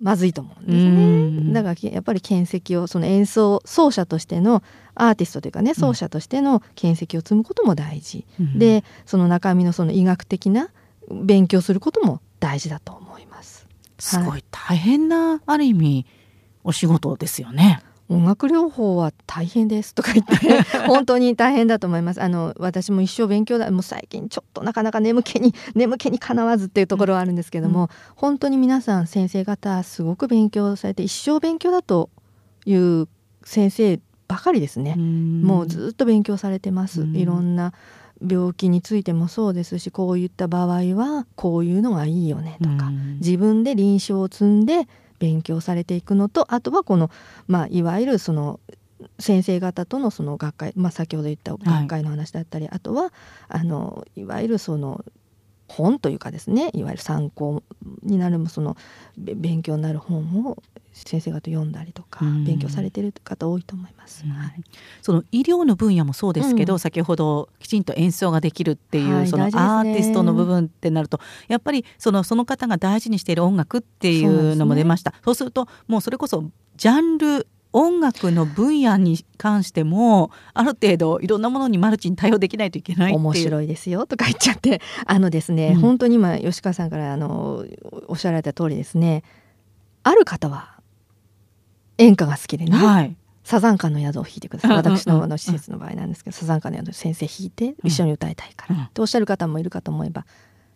[0.00, 1.52] まずいと思うんですね。
[1.52, 4.62] だからやっぱり見識をその演奏奏者としての
[4.94, 10.70] アーティストというかね奏者としての見識を積むことも大事、うん、でその中身のその医学的な
[11.10, 13.66] 勉強することも大事だと思います。
[13.98, 16.06] すごい大変な、はい、ある意味
[16.64, 17.82] お仕事ですよね。
[18.08, 22.22] 音楽療法は大変ですとか言って 本当に大変だと思います。
[22.22, 23.70] あの私も一生勉強だ。
[23.70, 32.10] もう最近ちょっとなかなか眠気に眠気にかなわずっていうところはあるんですけども、うん、本当に皆さん先生方すごく勉強されて一生勉強だと
[32.66, 33.08] いう
[33.44, 34.96] 先生ばかりですね。
[34.96, 37.04] もうずっと勉強されてます。
[37.14, 37.72] いろんな
[38.26, 44.86] 病気についてもそうですしこういった場合はこういうのがいいよねとか自分で臨床を積んで
[45.18, 47.10] 勉強されていくのとあとはこの、
[47.46, 48.60] まあ、いわゆるその
[49.18, 53.12] 先生方とのその学会、まあ、先ほど言った学会の話だったり、はい、あとは
[53.48, 55.04] あのいわゆるその
[55.72, 57.62] 本というかですねいわゆる参考
[58.02, 58.76] になるその
[59.16, 64.62] 勉強になる本を先生方読んだりとか勉強されてる方多いと思います、はい、
[65.00, 75.12] その医療の分野もそうですけど、うん、先ほどきちんと演奏ができるっていう、はい、そのアーティストの部分ってなるとやっぱりそのその方が大事にしている音楽っていうのも出ました。
[75.24, 76.44] そう、ね,、するともうそれこそ
[76.76, 87.64] ジャンル音楽の分野に関してもある程度いろんなものにマルチに対応できないといけない面白いですよとか言っちゃってあのですね、うん、本当に今吉川さんからあの
[88.08, 89.24] おっしゃられた通りですね
[90.02, 90.80] ある方は
[91.98, 94.76] 演歌が好きでね、はい、サザンカの宿を弾いてください。
[94.76, 100.26] 私のあの施設の場合なんですけど、サザンカの宿先生弾いて一緒に歌いたいから、うん、とおっしゃる方もいるかと思えば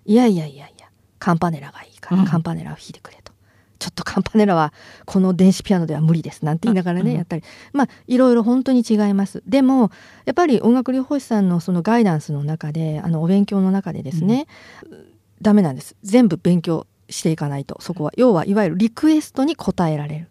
[0.05, 0.87] いやいやいやいや
[1.19, 3.33] カンパネラがいいから、カンパネラを弾いてくれと。
[3.79, 4.73] ちょっとカンパネラは
[5.05, 7.43] この電子ピアノでは無理ですなんて言いながらね、やったり。
[7.73, 9.43] まあいろいろ本当に違います。
[9.47, 9.91] でも
[10.25, 14.47] やっぱり音楽療法士さんのそのガイダンスの中であのお勉強の中でですね、
[14.91, 15.07] うん、
[15.43, 15.97] ダメなんです。
[16.03, 17.81] 全部勉強していかないと。
[17.81, 18.13] そこは。
[18.17, 20.29] 要はいわゆるリクエストに応えられる。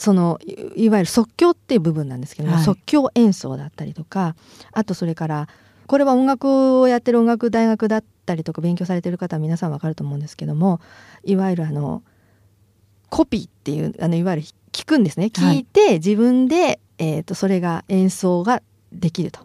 [0.00, 0.38] その
[0.76, 4.34] いわゆる即興っていう部分なんですけども、はい、即興演奏だったりとか
[4.72, 5.48] あとそれから
[5.86, 10.80] これは音楽をやってる音楽大学だったりとか勉強されてる方は皆さん分かると思うんですけども
[11.22, 12.02] いわゆるあの
[13.10, 15.26] コピーっていうあのいわゆる聞くんですね。
[15.26, 19.40] 聞いて、自分で、えーと、それが演奏ができると。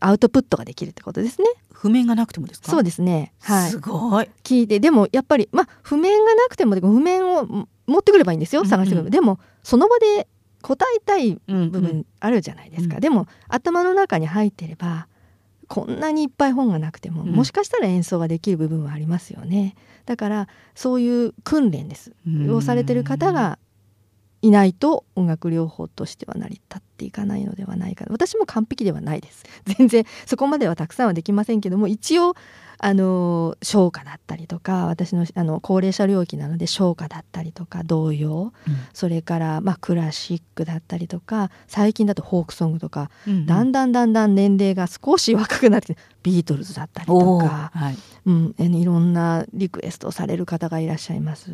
[0.00, 1.46] アウトプットができるってことですね。
[1.72, 2.70] 譜面がなくてもですか？
[2.70, 3.32] そうですね。
[3.40, 3.70] はい。
[3.70, 4.28] すごい。
[4.42, 10.26] 聞いてでもやっぱりまあ譜面がなくても譜面を持ってくればいいんですよ探してくれば、うんうん、でもその場で
[10.62, 15.06] 答えたい部分あるじゃないですか、うんうん、でも頭の中に入ってれば
[15.68, 19.74] こんなにいっぱい本がなくても、うん、もしかしたら演奏ができる部分はありますよね
[20.06, 22.12] だからそういう訓練です。
[22.50, 23.58] をされてる方が
[24.42, 28.04] いないと音楽療法としては成り立っていかないのではないか。
[28.10, 29.44] 私も完璧ではないです。
[29.78, 32.34] 全然そこまではたくさんはできませんけども一応
[32.78, 51.50] あの唱歌だったりとか私のあの高齢者領域なので唱歌だったりとか童謡、うん、それから、まあ、クラシックだったりとか最近だとフォークソングとか、うんうん、だんだんだんだん年齢が少し若くなってビートルズだったりとか、はい、うん、いろんなリクエストされる方がいらっしゃいます。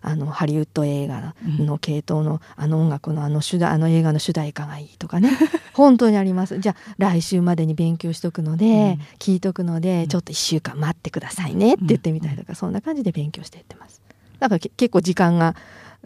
[0.00, 5.30] あのハリウッド映画の系統の、あの音楽のあの主題あの映画の主題歌がいいとかね。
[5.74, 6.58] 本当にあります。
[6.58, 14.00] じゃあ来週までに勉強しとくので、うん、聞いとくのでちょっと1週間待ってくださいねって言ってみたりとか、そんな感じで勉強していってます。
[14.38, 15.54] だから結構時間が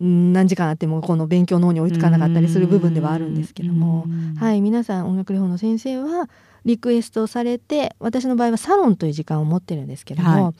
[0.00, 4.06] 何時間あってもこの勉強の方に追いつかなかったりする部分ではあるんですけども、
[4.38, 6.28] はい、皆さん音楽療法の先生は
[6.64, 10.52] リクエストをされて私の場合はサロンという時間を持ってるんですけども、は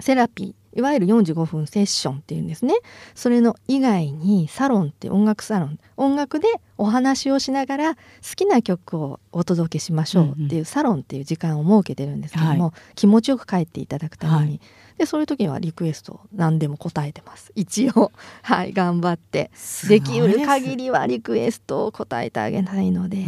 [0.00, 2.74] い、セラピーいわゆる45分セッションっていうんですね。
[3.14, 8.00] それの以外にサロンって音楽サロン音楽でお話をしながら好
[8.36, 14.60] きな曲をお届けしましょうっていうサロンっていう時間を設けてるんですけども、はい、気持ちよく帰っていただくために、はい、
[14.98, 17.52] でそういう時にはリクエスト何でも答えてます。
[17.54, 18.12] 一応。
[18.42, 19.50] はい頑張って。
[19.88, 23.24] できる限りはリクエストを答えてあげないので。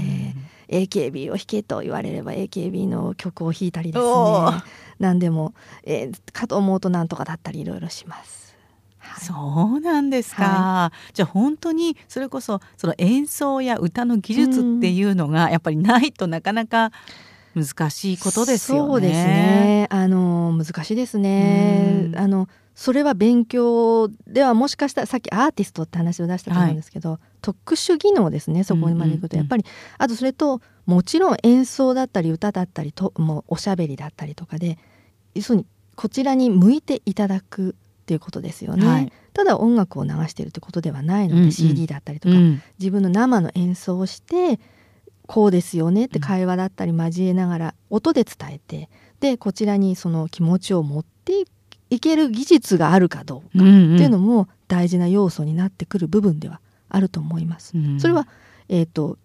[0.68, 4.62] AKB を弾けと言われれば AKB の曲を弾いたりですね
[4.98, 5.54] 何でも、
[5.84, 8.56] えー、かと思うとなんとかだったりいろいろします。
[8.98, 16.90] はい、そうなんですか、はい、じゃあ本当にそれこそその演奏や歌の技術っていうのがやっぱりないとなかなか
[17.54, 18.88] 難しいことですよね。
[18.88, 22.12] そうですねあの難しいですね。
[22.16, 22.48] あの
[22.78, 29.64] それは勉強ではもしかしたらさっきアーティストって話を出したと思うんですけど、はい、特殊技能ですねそこまでいくと、やっぱり
[29.98, 34.78] あとそれともちろん演奏だったり歌だったりともうおしゃべりだったりとかで
[35.34, 44.60] 要するにこちらに向いていただくっていうことですよね、はい、ただ音楽を流しているってことではないので、うんうん、CD だったりとか、うん、自分の生の演奏をして
[45.26, 48.88] こうですよねって会話だったり交えながら音で伝えて
[49.18, 51.48] でこちらにその気持ちを持っていく
[51.90, 57.76] いける技術があるかどうかっていうのも大事な要素になってくる部分ではあると思います。
[57.76, 58.28] うん、それは、
[58.68, 59.18] えーと、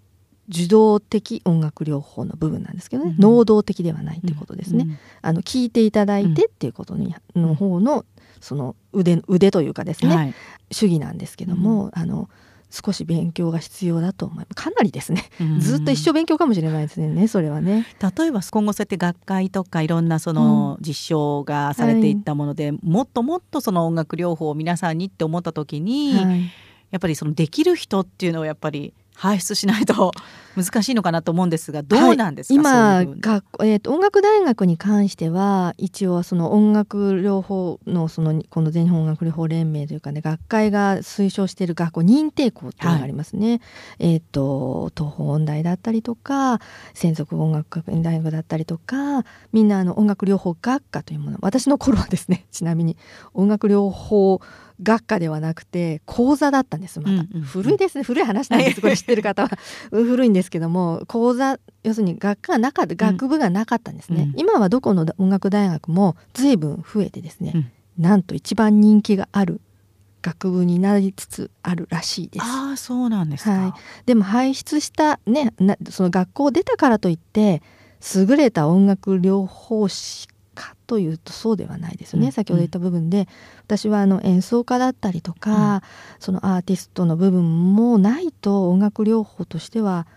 [0.50, 4.86] 受動的音楽療法の部分なんですけどね、うん、能動的ではないということですね。
[4.88, 8.06] うん、あの聞いていただいてっていうことに、の方の
[8.40, 10.34] その腕腕というかですね、はい、
[10.72, 12.30] 主義なんですけども、あの
[12.74, 14.56] 少し勉強が必要だと思います。
[14.56, 17.86] かなりですね、ずっと一生勉強かもしれないですねそれはね。
[18.02, 22.76] 例えば今後そうやって学会とかいろんなその実証がされていったもので、うん。
[22.78, 26.42] はい、もっともっとその音楽療法を皆さんにって思った時に、はい、
[26.90, 30.12] やっぱりそのできる人っていうのをやっぱり輩出しないと
[30.56, 43.50] 難しいのかなと思うんですがどうなんですか、はい、今学、えーと、音楽大学に関しては一応その音楽療法のそのこの全日本音楽療法連盟というかね学会が推奨している学校認定校っていうのがありますね。
[43.50, 43.60] はい、
[44.00, 46.60] えっ、ー、と東邦音大だったりとか
[46.94, 51.38] 専属音楽学院大学だったりとかみんなあの音楽療法学科というもの。
[51.42, 52.96] 私の頃はですねちなみに
[53.34, 54.40] 音楽療法
[54.82, 58.04] 学科ではなくて講座だったんですまた、うんうん、古いですね。
[58.04, 58.80] 古い話なんです。
[58.82, 59.52] これ知ってる方は。
[59.92, 69.62] 古いんですけども講座要するに学科がなかった学部がなかったんですね、うん、今はどこの音楽大学も随分増えてですね、うん、なんと一番人気がある
[70.22, 72.46] 学部になりつつあるらしいです。
[72.46, 75.54] あそうなんですはい、でも輩出したね
[75.90, 77.62] その学校を出たからといって
[78.16, 83.28] 優れた音楽療法士かというとそうではないですよね、うん、先ほど言った部分で
[83.66, 85.82] 私はあの演奏家だったりとか、うん、
[86.20, 90.08] そのアーティストの部分もないと音楽療法としては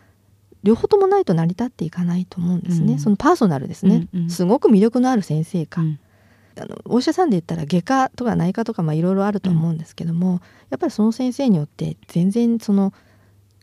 [0.62, 5.82] 両方ともないと成り立っていかないと思うんですね、うん、そのパーソナルですね、うんうん、すごく魅力のある先生か、
[6.58, 12.92] あのお医者さんで言ったら外科とか内科とかいろいろあると思うんですけども、やっぱりその先生によって全然その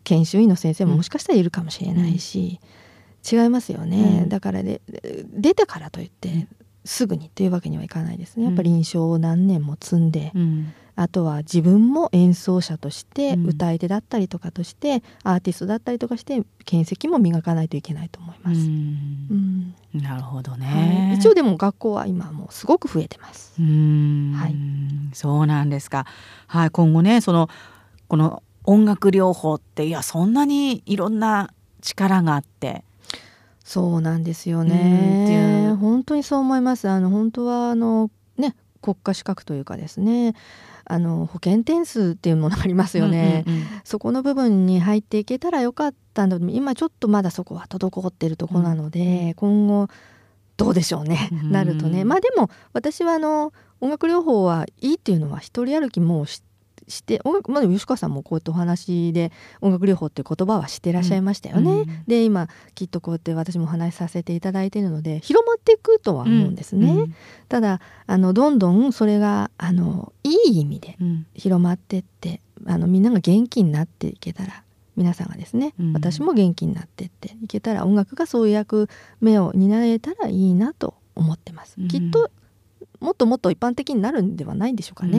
[0.04, 2.60] 研修医の先生ももしかしたらいるかもしれないし、
[3.30, 4.82] 違いますよね、だからで
[5.34, 6.48] 出てからといって
[6.86, 8.46] すぐにというわけにはいかないですね。
[8.46, 18.60] やっぱり臨床を何年も積んで、うん、あとは自分も演奏者として歌い手だったりとかとして、アーティストだったりとかして見識も磨かないといけないと思います。
[18.60, 19.76] うん。
[19.94, 20.66] なるほどね、
[21.10, 23.54] はい、一応でも学校は今もうすごく増えてます。
[23.62, 24.56] はい、
[25.14, 26.06] そうなんですか。
[26.48, 27.50] はい、今後ねその
[28.08, 32.84] この音楽療法っていやそんなにいろんな力があって
[33.64, 35.76] そうなんですよね。
[35.80, 36.90] 本当にそう思います。
[36.90, 40.36] あの本当はあのね国家資格というかですね。
[40.86, 49.88] あの保険点数っていうものがありますよね、うんうんうん、そこの部分に入っていけたらよかったんだ今ちょっとまだそこは滞ってるところなので、うん、今後
[50.58, 52.04] どうでしょうね、うん、なるとね。
[52.04, 56.43] まあでも私はあの音楽療法はいいっていうのは一人歩きも知し
[57.04, 59.32] て音楽まだ吉川さんもこうやってお話で
[59.62, 61.72] 音楽療法っていう言葉はしてらっしゃいましたよね。
[61.72, 66.92] うん、で今きっとこうやって私もお話しさせていただいているので広まっていくとは思うんですね。
[66.92, 67.16] うん、
[67.50, 70.98] ただあのどんどんそれがあのいい意味で
[71.36, 74.64] 広まってって、あのみんなが元気になっていけたら
[74.96, 78.90] 皆さんがですね、うん、私も元気になってっていけたら音楽がそういう役
[79.22, 81.76] 目を担えたらいいなと思ってます。
[81.88, 82.30] きっと
[83.00, 85.18] もっともっと一般的になるんではないんでしょうかね。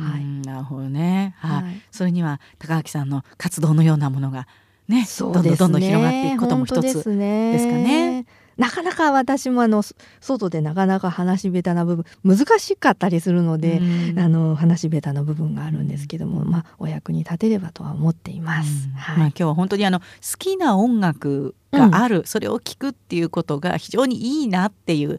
[0.00, 4.46] はい、なるほどね、はい、はい、それには高垣さんの活動のようなものが
[4.88, 5.06] ね、ね。
[5.18, 8.26] どんどんどんどん広がっていくことも一つですかね。
[8.56, 9.82] なかなか私もあの
[10.20, 18.88] 外でなかなか話し下手な部分難しかったりするので、うん、あの話し下手な部分があるんですけども、うん、まあお役に立てればとは思っています。
[18.96, 20.04] はい、まあ、今日は本当にあの好
[20.38, 25.18] きな音楽がある、それを聞くっていうことが非常にいいなっていう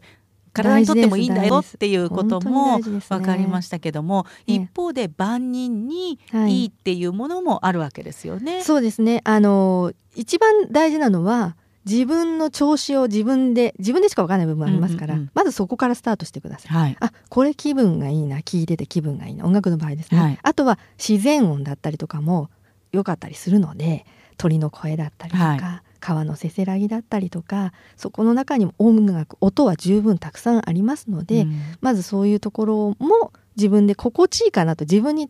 [0.62, 8.54] 体にとってもいいんだよっていうことも分かりましたけども、ね、一方で万人にいいっていうものもあるわけですよね。
[8.54, 9.20] はい、そうですね。
[9.24, 22.50] あの一番大事なのは自分の調子を自分で自分でしか分からない部分ありますから、うんうんうん、まずそこからスタートしてください、はい、あこれ気分がいいな聞いてて気分がいいな音楽の場合ですね、はい、あとは自然音だったりとかも
[22.90, 24.04] 良かったりするので
[24.36, 25.60] 鳥の声だったりとか、はい、
[26.06, 35.28] 川のせせらぎだったりとかそこの中にも音楽音は十分たくさんありますので、うん、まずそういうところも自分で心地いいかなと自分に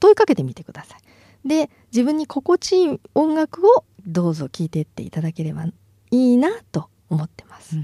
[0.00, 1.48] 問いかけてみてください。
[1.48, 5.72] で自分に心地いい音楽をどうぞ聴いてっていただければい
[6.10, 7.76] いなと思ってます。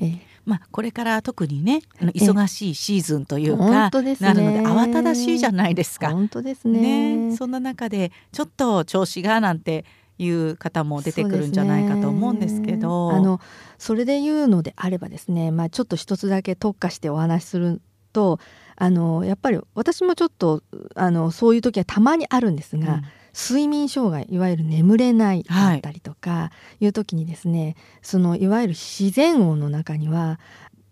[0.00, 6.12] えまあ、これから特にねあの忙しいシーズンというか、ね、なるので慌ただしいじゃないですか。
[6.12, 9.84] 本当ですね、ね、そんな中でちょっと調子がなんて
[10.18, 13.12] いう方も出てくるんじゃないかと思うんですけど。
[13.12, 13.40] ね、あの
[13.78, 18.40] それで言うのであればですね、まあ、ちょっと一つだけ特化してお話しすると
[18.76, 20.62] あのやっぱり私もちょっと
[20.94, 23.02] あのそういう時はたまにあるんですが、うん。
[23.38, 26.50] 睡眠障害いわゆる眠れないだったりとか
[26.80, 26.86] い。
[26.86, 30.40] う時にですね、はい、そのいわゆる自然音の中には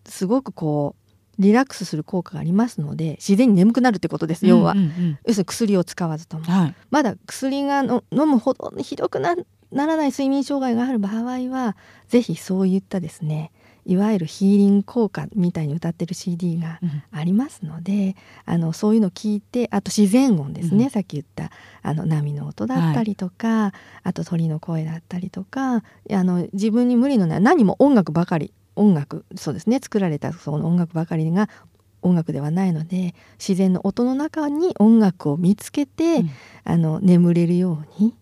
[0.05, 1.04] すごくこう
[1.39, 9.37] リラックスする効果がありますので自然に眠くなるってことです、要は、うんうんうん、要するに薬を使わずとも、はい、まだ薬がの飲むほどひどくな
[9.73, 11.77] ならない睡眠障害がある場合は
[12.09, 13.51] 是非そういったですね
[13.87, 16.81] いわゆるヒーリング効果みたいに歌ってる CD が
[17.11, 18.17] ありますので、
[18.47, 21.51] うん、あのそういうのを聞いてあと自然音ですね、うん、さっき言った
[21.83, 23.73] あの波の音だったりとか、はい、
[24.05, 29.79] あと鳥の声だったりとかあの自分に無理のない何も音楽ばかり音楽そうですね。
[29.83, 31.49] 作られたその音楽ばかりが
[32.03, 36.31] 音楽ではないので自然の音の中に音楽を見つけて、うん、
[36.65, 38.15] あの眠れるように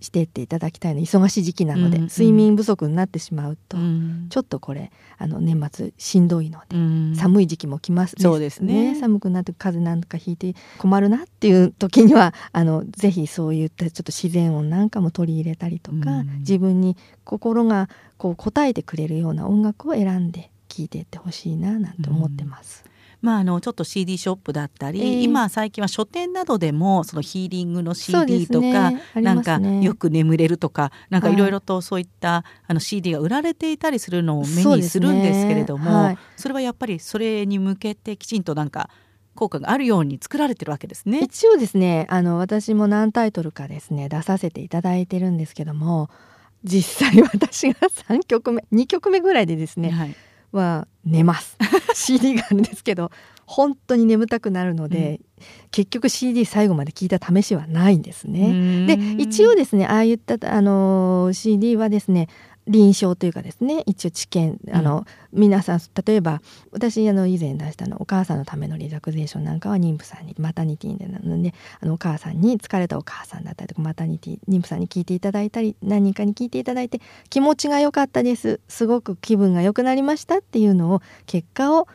[0.00, 1.00] してっていただきたいの。
[1.00, 8.94] 忙しい時期なので、うんうん、睡眠不足になってしまうと、うん、ちょっとこれあの年末しんどいので、うん、寒い時期も来ます、ね、そうですね。
[8.94, 17.88] 寒くなって風邪なんかひいて困るなっていう時にはあのぜひそういったちょっと自然音なんかも取り入れたりとか、うん、自分に心が
[18.18, 22.84] こう応えてくれるような音楽を選んで聴いていってほしいななんて思ってます。
[23.20, 38.88] まあ、あのちょっと CD ショップだったり、えー、今最近は書店などでもそのヒーリングの CD とか、ね、なんかよく眠れるとかなんかいろいろとそういったあの CD が売られていたりするのを目にするんですけれどもそ、ねはい、それはやっぱりそれに向けてきちんとなんか
[39.34, 41.20] 効果があるように作られてるわけですね。
[41.22, 46.08] 一応ですねあの私も何タイトルかですね出させていただいてるんですけども
[46.64, 50.14] 実際私が3曲目2曲目ぐらいでですね、はい。
[50.52, 51.56] は寝ます。
[51.94, 53.10] CD があるんですけど
[53.46, 58.86] 本当に眠たくなるので、うん、結局 CD 最後まで聞いた試しはないんですね。
[58.86, 62.28] で一応ですねああいったあの CD はですね
[62.68, 66.40] 臨床というかですね一応治験あの、うん、皆さん例えば
[66.70, 77.00] 私あの以前出したのお母さんのためのリラクゼーションなんかは妊婦さんにマタニティでなのであのお母さんに疲れたお母さんだったりとかマタニティ妊婦さんに聞いていただいたり何人かに聞いていただいて
[77.30, 78.60] 気持ちが良かったです。
[78.68, 81.88] すごく気分が良くなりましたっていうのを結果を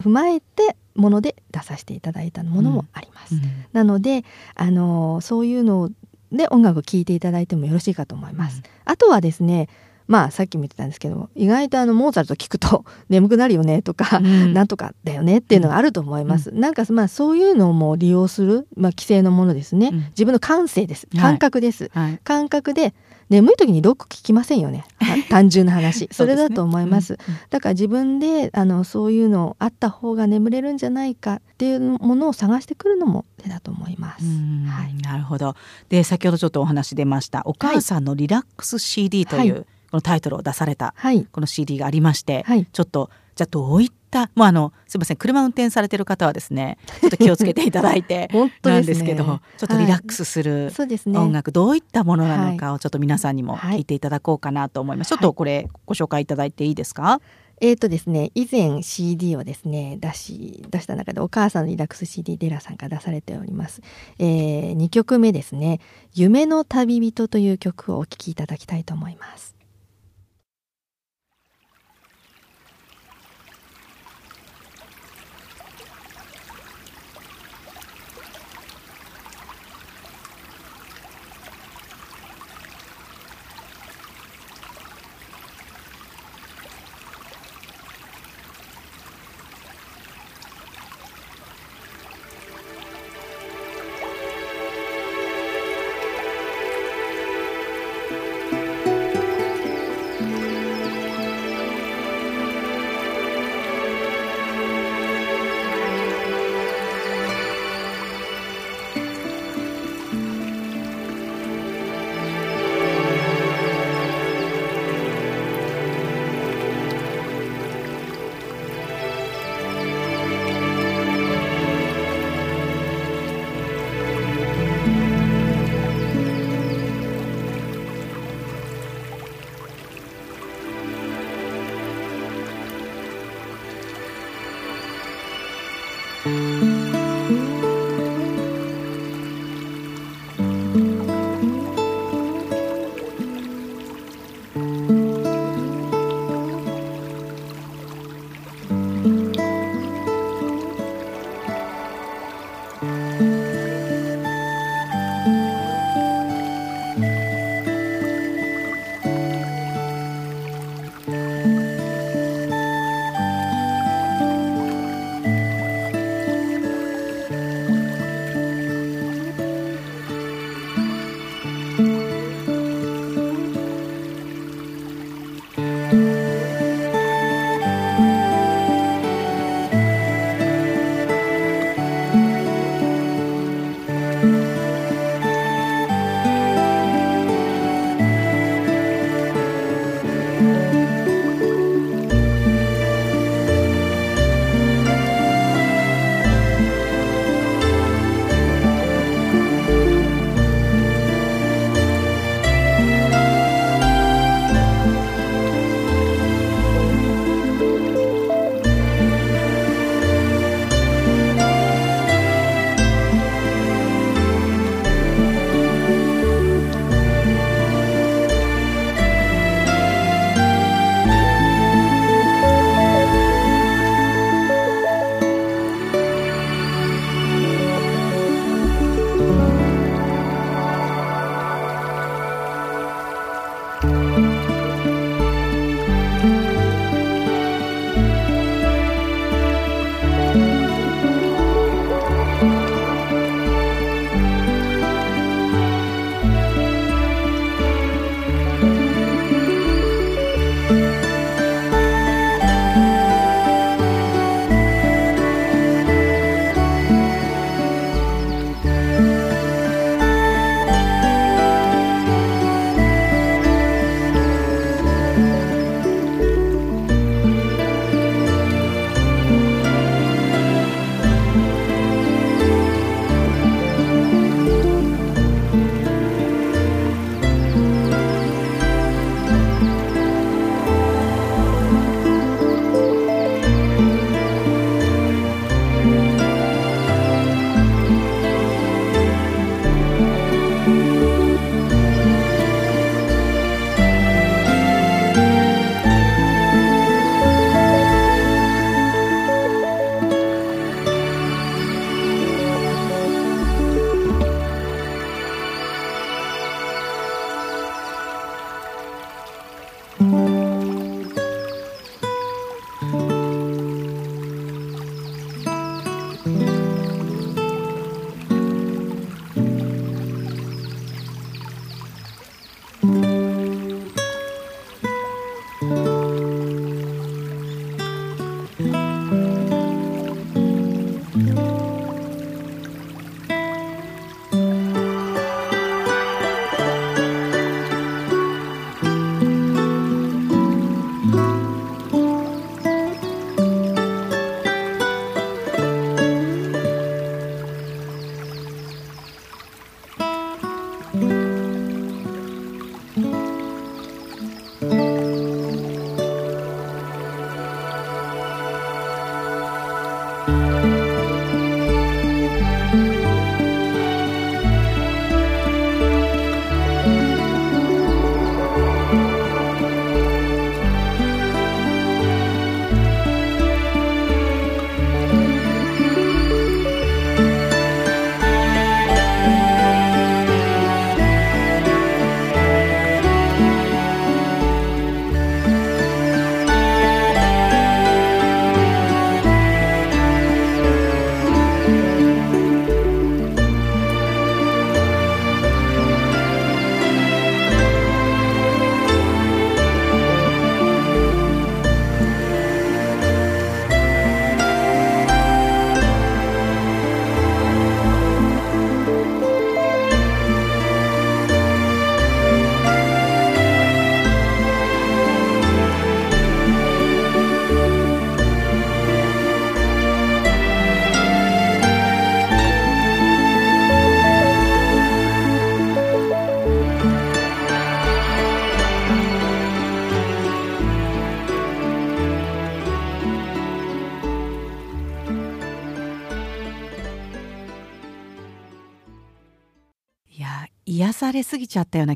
[0.00, 3.34] 踏まえてもので出させていただいたものもあります。
[3.34, 3.42] うん。
[3.42, 4.24] うん、なので
[4.54, 5.90] あのそういうの
[6.32, 8.62] で音楽を聴いていただいてもよろしいかと思います。
[8.84, 9.68] あとはですね
[10.10, 16.50] まあさっきも言ってたんですけど意外とあのモーツァルト聞くと 眠くなるよねとか、うん、なんとかだよねっていうのがあると思います。
[16.50, 21.06] うん、なんかまあそういうのも利用する、まあ、規制のものですね、うん、自分の感性です。
[21.16, 22.92] 感覚です、はい、感覚で
[23.28, 24.84] 眠い時にロック聞きませんよね。
[25.28, 26.08] 単純な話。
[26.12, 35.54] それだと思います、ねうん、だから自分であのそういうのあった方が眠れるんじゃないかっていうものを探してくるのも手だと思います、はい、なるほど。
[35.88, 37.42] で先ほどちょっとお話出ました。
[37.44, 40.94] お母さんのリラックス CD という、はいこのタイトルを出された、
[41.32, 48.28] この CD がありまして、はい、ちょっとじゃあどういったもうあのすみません車運転されてる方はですね ちょっと気をつけていただいて
[48.62, 50.70] なんですけど、ね、ちょっとリラックスする
[51.06, 57.20] 音楽、どういったものなのかをちょっと皆さんにも聞いていただこうかなと思います、ちょっとこれご紹介いただいていいですか？
[57.62, 63.82] えーとですね、以前 CD をですね出し出した中でお母さんのリラックス CD デラさんから出されております、
[64.18, 65.78] えー、2曲目ですね
[66.14, 69.59] 「夢の旅人」という曲をお聴きいただきたいと思います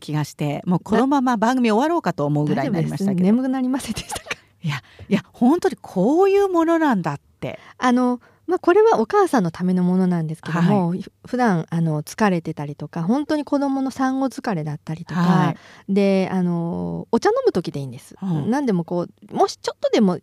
[0.04, 3.24] 気がしてもうこのまま番組終わろうかと思うぐらいになりましたけど。
[3.24, 4.36] 眠くなりませんでしたか？
[4.62, 7.58] いやいや本当にこういうものなんだって。
[7.78, 15.56] あのまあ、これはお母さんのためのものなんですけども、はい、普段あの疲れてたりとか本当に子供の産後疲れだったりとか、は
[15.88, 20.18] い、であのお茶飲む時でいいんです、うん、何でもこうもしちょっとでも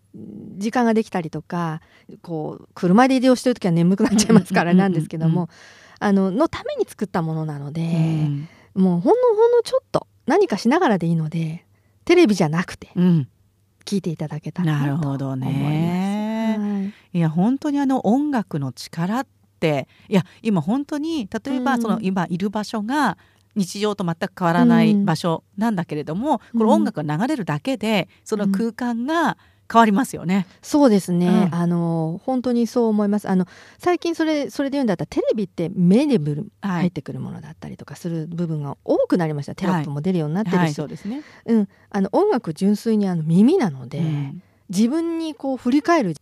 [0.57, 1.81] 時間ができたりとか
[2.21, 5.49] こう車で移動してる時は眠くなっちゃいますからなんですけども
[5.99, 11.65] あののために作ったものなので、うん、もうほんのほんのちょっと何かしながらでいいので
[12.05, 12.89] テレビじゃなくて
[13.85, 15.05] 聞いていただけたらなと思います。
[15.05, 19.27] なるほどね、い、や本当にあの音楽の力っ
[19.59, 23.17] ていや今本当に例えばその今いる場所が
[23.55, 29.37] 日常と全く変わらない場所なんだけれども、うん、この音楽が流れるだけでその空間が
[29.71, 30.47] 変わりますよね。
[30.61, 31.27] そうですね。
[31.27, 33.29] うん、あの本当にそう思います。
[33.29, 33.45] あの
[33.77, 39.55] 最近それそれで言うんだったらテレビって目でブル、入ってくるものだったりとかする部分が多くなりました。
[39.55, 41.21] テロップも出るようになってるし、はいはい、そうですね。
[41.45, 46.15] うん、あの音楽純粋にあの耳なので、うん、自分にこう振り返る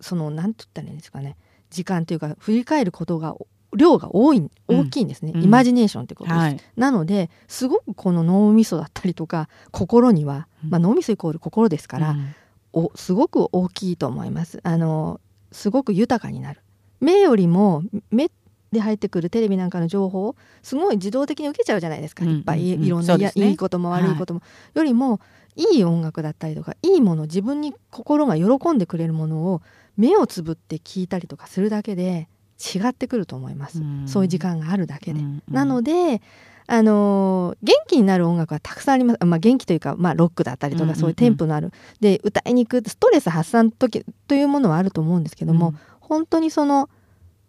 [0.00, 1.36] そのなんて言ったらいいんですかね、
[1.70, 3.34] 時間というか振り返ることが
[3.76, 12.34] 量が多い大きいんですね、うん、イマジネーションってことです、はい、なのですごくこの脳みそだったりとか心には、まあ、脳みそイコール心ですから、うん、
[12.74, 14.60] おすごく大きいと思います。
[14.62, 15.20] あの
[15.52, 16.60] すごく豊かになる。
[17.00, 18.30] 目よりも目
[18.72, 23.52] で入ってくるテレビなんかの情報すごい自動的に受けちゃうじゃないですか、いっぱいいろんな、ね、い。
[23.52, 25.20] いことも悪いことも、はい、よりも
[25.56, 29.62] いい音楽だったりとかいいもの自分に心が喜んでくれるものを
[29.96, 35.20] 目をつぶって聞いたりとかするだけで違ってくると思います、うん、そういう時間があるだけで。
[35.48, 36.20] なので
[36.66, 46.88] あの元気になる音楽はたくさんあります、まあ、元気というか、まあ、ロックだったりとかそういうテンポのある、で歌いにくいストレス発散時というものはあると思うんですけども、うん、本当にその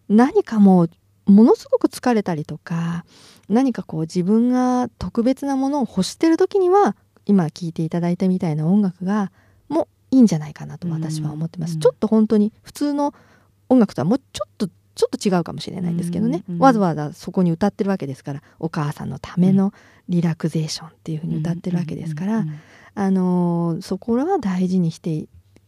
[0.08, 0.90] 何かもう
[1.26, 3.04] ものすごく疲れたりとか
[3.48, 9.32] 何かこう自分が特別なものを欲してる時には今聴いていただいたみたいな音楽が
[9.68, 11.74] もういいんじゃないかなと私は思ってます。
[11.74, 13.14] うん、ちょっと本当に普通の
[13.68, 19.72] 音楽とはもうちょっとちょっと違うかもしれないんですけどね、うんうん、わざわざそこに歌ってるわけですからお母さんのための
[20.08, 22.44] リラクゼーションっていうふうに歌ってるわけですから、
[22.94, 25.26] あのー、そこは大事にして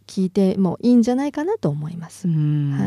[0.09, 2.26] 聞いてもいいんじゃないかなと思います。
[2.26, 2.33] は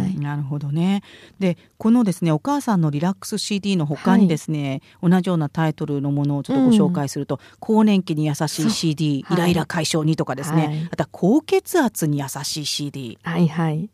[0.07, 1.03] い、なるほどね。
[1.39, 13.19] でこのですねお母さんのリラックス CD の他にですね、はい、同じようなタイトルのものをちょっとご紹介すると、うん、更年期に優しい CD イライラ解消にとかですね、はい、あとは高血圧に優しい CD。
[13.21, 13.89] はいはい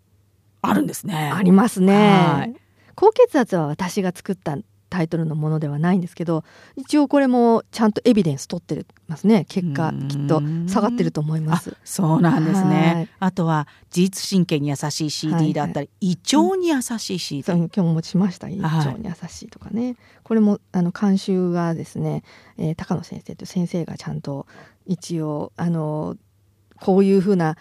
[0.69, 1.31] あるんですね。
[1.33, 2.55] ありますね。
[2.95, 4.57] 高血圧は私が作った
[4.89, 6.43] タイトルのものではないんですけど
[6.75, 9.45] 一応これもちゃんとエビデンス取ってますね。
[9.49, 11.75] 結果きっと下がってると思います。
[11.83, 13.09] そうなんですね。
[13.19, 16.05] あとは自律神経に優しい CD だったり、はい。
[16.07, 18.49] はい、胃腸に優しい CD、うん、今日もしました。
[18.49, 22.23] 胃腸に優しいとかね、はい、これもあの監修がですね、
[22.57, 24.47] えー、高野先生という先生がちゃんと
[24.85, 26.15] 一応あの
[26.79, 27.57] こういうふうな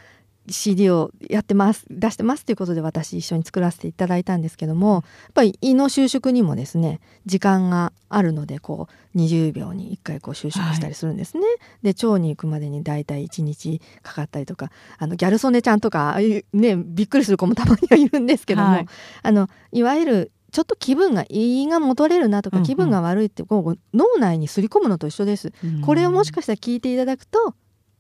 [0.49, 5.03] CD をやってます出してますということで私一緒に作らせていただいたんですけどもやっ
[5.34, 11.42] ぱり胃の収縮にもですね時間があるのでこう20秒に1回こう収縮したりするんですね。
[11.42, 11.49] は
[11.90, 18.86] い、で腸に行くまでに大体1日かかったりとかあのギャル曽根ちゃんとかああいうねびっくりする子もたまにはいるんですけども、はい、
[19.22, 25.53] あのいわゆるちょっと気分が胃が戻れるなとか気分が悪いってこう脳内にすり込むのと一緒です。
[25.84, 27.55] これをもしかしたら聞いていただくと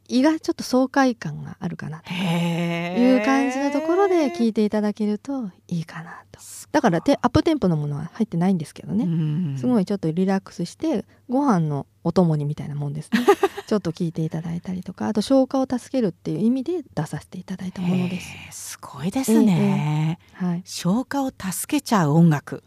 [0.08, 6.40] 胃がちょっと爽快感があるかなという感じのところで聞いていただけるといいかなと。
[6.72, 9.58] だからアップテンポのものは入ってないんですけどね。
[9.58, 13.20] すごいちょっとリラックスしてご飯のお供にみたいなもんですね。
[13.66, 18.76] ちょっと聞いていただいたりとかあと消化を助けるっていう意味で出させていただいたものです。
[18.76, 22.62] すごいですね、はい、消化を助けちゃう音楽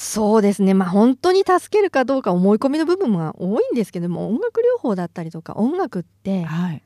[0.00, 0.74] そうですね。
[0.74, 6.82] まあ本当に助けるかどうか思い込みの部分が多いんですけども音楽療法だったりとか音楽って、はい、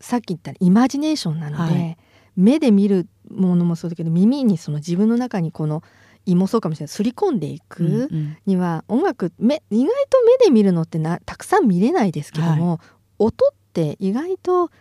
[0.00, 1.96] さっき言ったイマジネーションなので、はい、
[2.34, 5.84] 目で見るものもそうだけど耳にその自分の中にこの
[6.24, 8.08] 胃もそうかもしれないすり込んでいく
[8.46, 12.78] には、音楽目意外と目で見るのってなたくさん見れないですけども、はい、
[13.20, 14.72] 音って意外と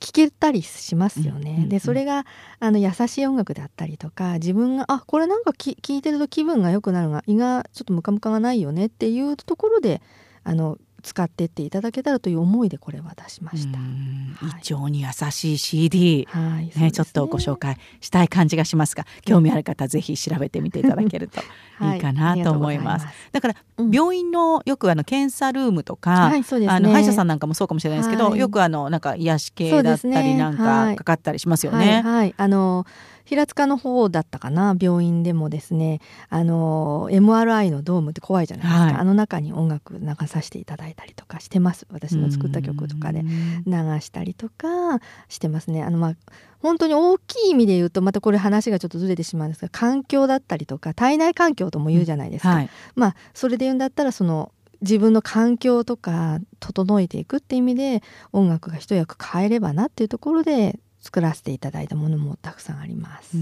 [0.00, 1.66] 聞けたりしますよね。
[1.68, 2.24] でそれが
[2.58, 10.00] あの優しい音楽だったりとか自分があこれなんか聞いてると気分が良くなるが胃がちょっとムカムカがないよねっていうところで
[10.42, 13.78] あの使ってっていただけたらという思いでこれは出しました。
[13.78, 21.40] 胃腸に優しい CD、はいね、ね、ちょっとご紹介したい感じがしますが興味ある方ぜひ調べてみていただけると
[21.94, 23.04] いいかなと思います。
[23.06, 23.28] はい、ます。
[23.32, 23.54] だから、
[23.90, 32.02] 病院のよくあの検査ルームとか、はいね、あの歯医者さんなんかもそうかもしれないですけど、よくあのなんか癒し系だったりなんかかかったりしますよね。
[32.02, 32.34] はい。
[32.36, 32.86] あの
[33.24, 41.86] 平塚の方だったかな病院でもですねあの MRI のドームって怖いじゃないですか、はい、あの中に音楽流させていただいたりとかしてます。
[41.90, 43.22] 私の作った曲とかで。
[43.66, 45.82] 流したりとかしてますね。
[45.82, 46.16] あのまあ
[46.58, 52.50] 本当に大きい意味で言うとまたこれ話がちょっとずれてしまうんですが環境だったりとか体内環境とも言うじゃないですか。
[52.50, 54.52] うんはい、まあそれで言うんだったらその
[54.82, 58.02] 自分の環境とか整えていくって意味で
[58.32, 63.36] 音楽が一役変えればなっていうところで作らせていただいたものもたくさんあります。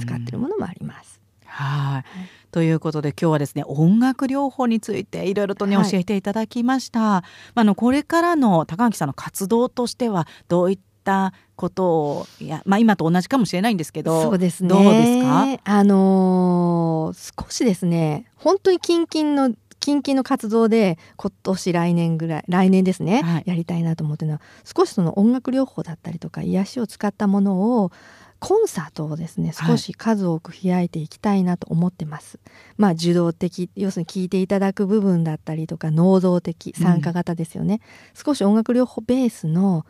[0.00, 1.20] 使ってるものもあります。
[1.46, 2.04] はい。
[2.50, 7.00] ということで今日はですね音楽療法についていろいろとね、はい、教えていただきました。
[7.00, 7.22] ま
[7.54, 15.60] あ、のこれからの高垣さんの活動としてはどういったことをいや、まあ、今と同じかもしれないんですけどそうですねどうですか？
[15.64, 19.54] あのー、少しですね本当に近々の
[19.86, 27.92] 近々の活動で今年来年ぐらい来年ですね、はい、やりたいなと思ってるのは少しその音楽療法だったりとか癒しを使ったものを
[28.40, 32.40] コンサートをですね少し数多く開いていきたいなと思ってます。
[32.42, 39.86] はい、まあ受動的要するに聞いていただく部分だったりとか能動的参加型ですよね、うん、少し音楽療法ベースの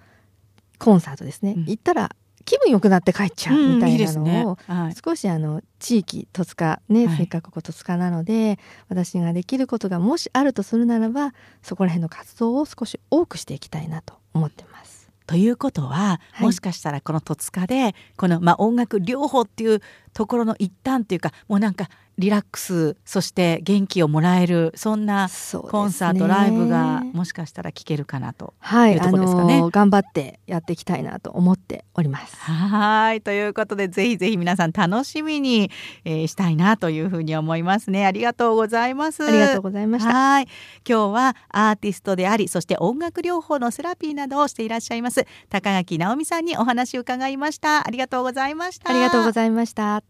[0.78, 2.14] コンサートですね、うん、行ったら
[2.46, 4.58] 気分良くなって帰っちゃうみたいなのを、
[5.04, 15.10] 少しあの地域戸塚ね、はい、せっかく戸塚なので私ができることがもしあるとするならばそこら辺の活動を少し多くしていきたいなと思ってます。
[15.26, 19.80] ということは、はい、もしかしたらこの戸塚でこの、まあ、音楽療法っていう
[20.16, 25.28] ところの一端っていうかもうなんかリラックスそして元気をもらえるそんな
[25.68, 28.54] コンサート、ね、ライブがもしかしたら聴けるかなと。
[28.62, 32.34] いうところですかね、はい、頑張ってやっていきたいなと思っております。
[32.36, 35.70] はいということでぜひぜひ皆さん楽しみに、
[36.06, 38.06] えー、したいなというふうに思いますね。
[38.06, 39.22] ありがとうございます。
[39.22, 40.12] ありがとうございました。
[40.12, 40.48] はい
[40.88, 47.86] 今日はアーティストでありそして音楽療法のセラピーなどをしていらっしゃいます高垣直美さんにお話を伺いました。
[47.86, 48.88] ありがとうございました。
[48.88, 50.05] ありがとうございました